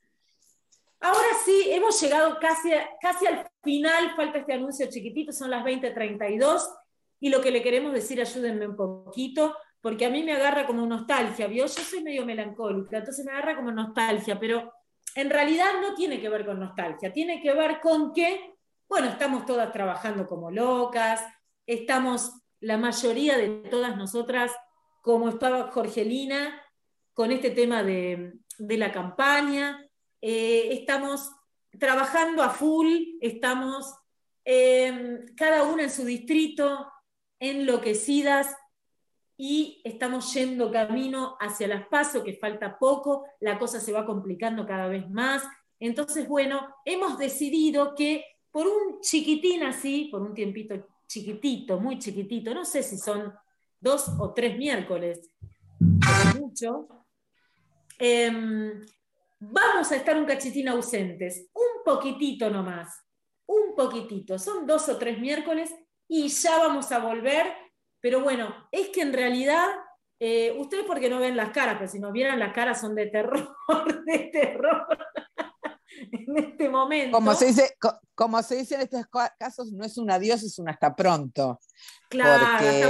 [1.00, 6.62] Ahora sí, hemos llegado casi, casi al final, falta este anuncio chiquitito, son las 20.32
[7.20, 10.86] y lo que le queremos decir, ayúdenme un poquito, porque a mí me agarra como
[10.86, 11.66] nostalgia, ¿vio?
[11.66, 14.72] Yo soy medio melancólica, entonces me agarra como nostalgia, pero
[15.14, 18.54] en realidad no tiene que ver con nostalgia, tiene que ver con que,
[18.88, 21.22] bueno, estamos todas trabajando como locas,
[21.66, 24.52] estamos la mayoría de todas nosotras,
[25.02, 26.62] como estaba Jorgelina,
[27.12, 29.86] con este tema de, de la campaña,
[30.20, 31.30] eh, estamos
[31.78, 32.88] trabajando a full,
[33.20, 33.94] estamos
[34.44, 36.90] eh, cada una en su distrito,
[37.38, 38.54] enloquecidas
[39.36, 44.66] y estamos yendo camino hacia las pasos, que falta poco, la cosa se va complicando
[44.66, 45.42] cada vez más.
[45.78, 50.74] Entonces, bueno, hemos decidido que por un chiquitín así, por un tiempito
[51.06, 53.32] chiquitito, muy chiquitito, no sé si son
[53.80, 55.30] dos o tres miércoles,
[56.38, 56.88] mucho,
[57.98, 58.84] em,
[59.38, 63.04] vamos a estar un cachitín ausentes, un poquitito nomás,
[63.46, 65.74] un poquitito, son dos o tres miércoles
[66.08, 67.46] y ya vamos a volver,
[68.00, 69.66] pero bueno, es que en realidad,
[70.18, 73.06] eh, ustedes porque no ven las caras, pero si nos vieran las caras son de
[73.06, 73.54] terror,
[74.06, 74.86] de terror.
[76.12, 77.16] En este momento.
[77.16, 77.76] Como se, dice,
[78.14, 79.06] como se dice en estos
[79.38, 81.60] casos, no es un adiós, es un hasta pronto.
[82.08, 82.46] Claro,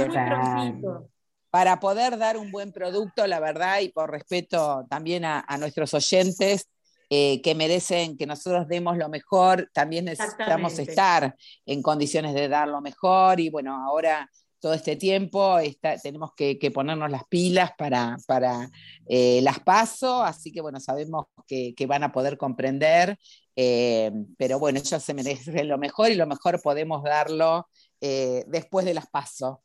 [0.07, 1.09] muy prontito
[1.49, 6.69] para poder dar un buen producto, la verdad, y por respeto también a, nuestros oyentes,
[7.09, 11.35] eh, que merecen que nosotros demos lo mejor, también necesitamos estar
[11.65, 14.29] en condiciones de dar lo mejor y bueno, ahora
[14.59, 15.57] todo este tiempo
[16.01, 18.69] tenemos que, ponernos las pilas para, para
[19.07, 23.17] eh, las paso, así que bueno, sabemos que, van a poder comprender,
[23.55, 27.69] eh, pero bueno, ellos se merecen lo mejor y lo mejor podemos darlo
[27.99, 29.57] después de las pasos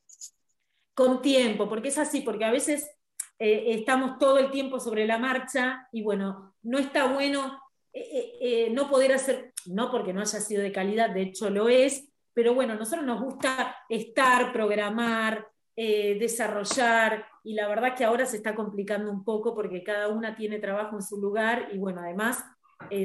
[0.94, 2.90] con tiempo, porque es así, porque a veces
[3.38, 7.60] eh, estamos todo el tiempo sobre la marcha y bueno, no está bueno
[7.92, 11.68] eh, eh, no poder hacer, no porque no haya sido de calidad, de hecho lo
[11.68, 15.46] es, pero bueno, a nosotros nos gusta estar, programar,
[15.76, 20.58] desarrollar y la verdad que ahora se está complicando un poco porque cada una tiene
[20.58, 22.44] trabajo en su lugar y bueno, además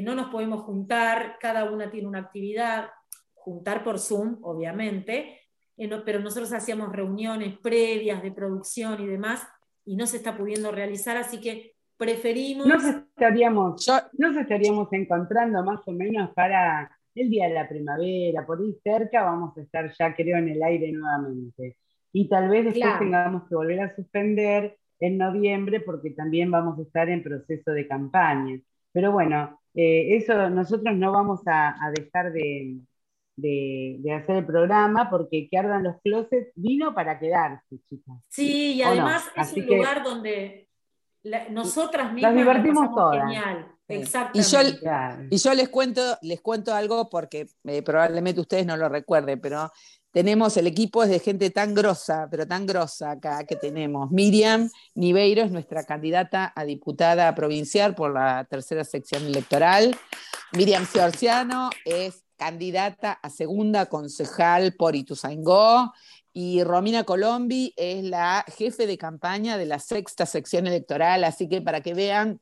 [0.02, 2.90] no nos podemos juntar, cada una tiene una actividad,
[3.34, 5.40] juntar por Zoom, obviamente,
[6.04, 9.46] pero nosotros hacíamos reuniones previas de producción y demás,
[9.84, 12.66] y no se está pudiendo realizar, así que preferimos...
[12.66, 18.60] Nos estaríamos, nos estaríamos encontrando más o menos para el día de la primavera, por
[18.60, 21.76] ahí cerca vamos a estar ya creo en el aire nuevamente.
[22.12, 26.82] Y tal vez después tengamos que volver a suspender en noviembre porque también vamos a
[26.82, 28.58] estar en proceso de campaña.
[28.92, 32.80] Pero bueno, eh, eso nosotros no vamos a dejar de,
[33.38, 38.16] de, hacer el programa, porque que ardan los closets vino para quedarse, chicas.
[38.28, 40.68] Sí, y además es un lugar donde
[41.50, 43.22] nosotras mismas nos divertimos todas.
[43.22, 43.72] Genial.
[44.34, 44.58] Y yo,
[45.30, 49.72] y yo, les cuento, les cuento algo porque eh, probablemente ustedes no lo recuerden, pero
[50.10, 54.10] tenemos, el equipo es de gente tan grosa, pero tan grosa acá que tenemos.
[54.10, 59.96] Miriam Niveiro es nuestra candidata a diputada provincial por la tercera sección electoral.
[60.52, 65.92] Miriam Ciorciano es candidata a segunda concejal por Ituzaingó,
[66.32, 71.60] y Romina Colombi es la jefe de campaña de la sexta sección electoral, así que
[71.60, 72.40] para que vean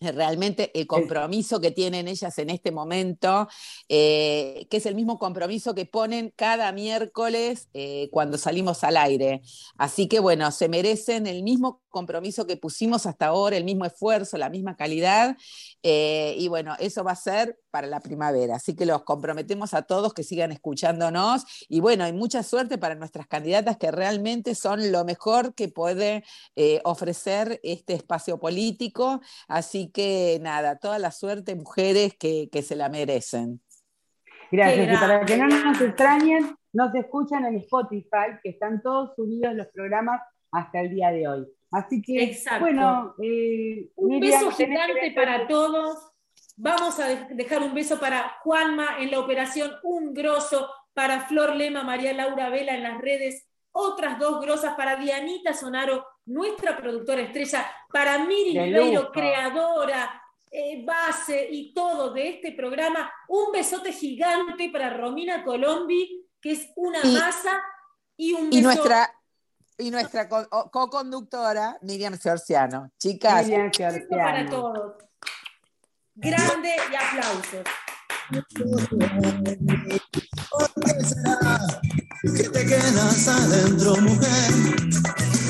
[0.00, 3.48] realmente el compromiso que tienen ellas en este momento,
[3.88, 9.42] eh, que es el mismo compromiso que ponen cada miércoles eh, cuando salimos al aire.
[9.76, 14.36] Así que bueno, se merecen el mismo compromiso que pusimos hasta ahora, el mismo esfuerzo,
[14.36, 15.36] la misma calidad.
[15.82, 18.56] y bueno, eso va a ser para la primavera.
[18.56, 22.94] Así que los comprometemos a todos que sigan escuchándonos y bueno, hay mucha suerte para
[22.94, 26.24] nuestras candidatas que realmente son lo mejor que puede
[26.54, 29.20] eh, ofrecer este espacio político.
[29.46, 33.60] Así que nada, toda la suerte, mujeres que, se la merecen.
[34.50, 34.94] Gracias.
[34.94, 39.66] Y para que no nos extrañen, nos escuchan en Spotify, que están todos subidos los
[39.66, 41.46] programas hasta el día de hoy.
[41.72, 46.15] Así que, bueno, eh, un beso gigante para todos.
[46.56, 51.84] Vamos a dejar un beso para Juanma en la operación, un grosso para Flor Lema,
[51.84, 57.70] María Laura Vela en las redes, otras dos grosas para Dianita Sonaro, nuestra productora estrella,
[57.92, 63.12] para Miri Ribeiro, creadora, eh, base y todo de este programa.
[63.28, 67.60] Un besote gigante para Romina Colombi, que es una masa
[68.16, 68.58] y un beso.
[68.58, 69.14] Y nuestra,
[69.76, 72.90] y nuestra co-conductora, Miriam Ciorciano.
[72.98, 73.46] Chicas.
[73.46, 73.70] Miriam
[74.08, 75.05] Para todos.
[76.18, 77.66] Grande y aplausos.
[80.82, 81.60] qué será
[82.22, 84.50] que te quedas adentro, mujer?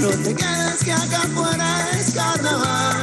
[0.01, 2.97] No te quedes que acá afuera es carnaval.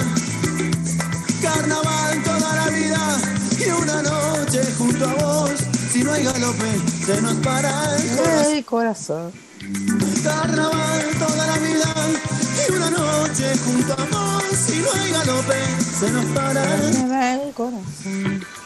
[1.41, 3.17] Carnaval toda la vida
[3.57, 5.51] y una noche junto a vos.
[5.89, 9.31] Si no hay galope, se nos para el corazón.
[10.23, 11.93] Carnaval toda la vida
[12.67, 14.43] y una noche junto a vos.
[14.55, 15.61] Si no hay galope,
[15.99, 16.63] se nos para
[17.55, 18.62] corazón.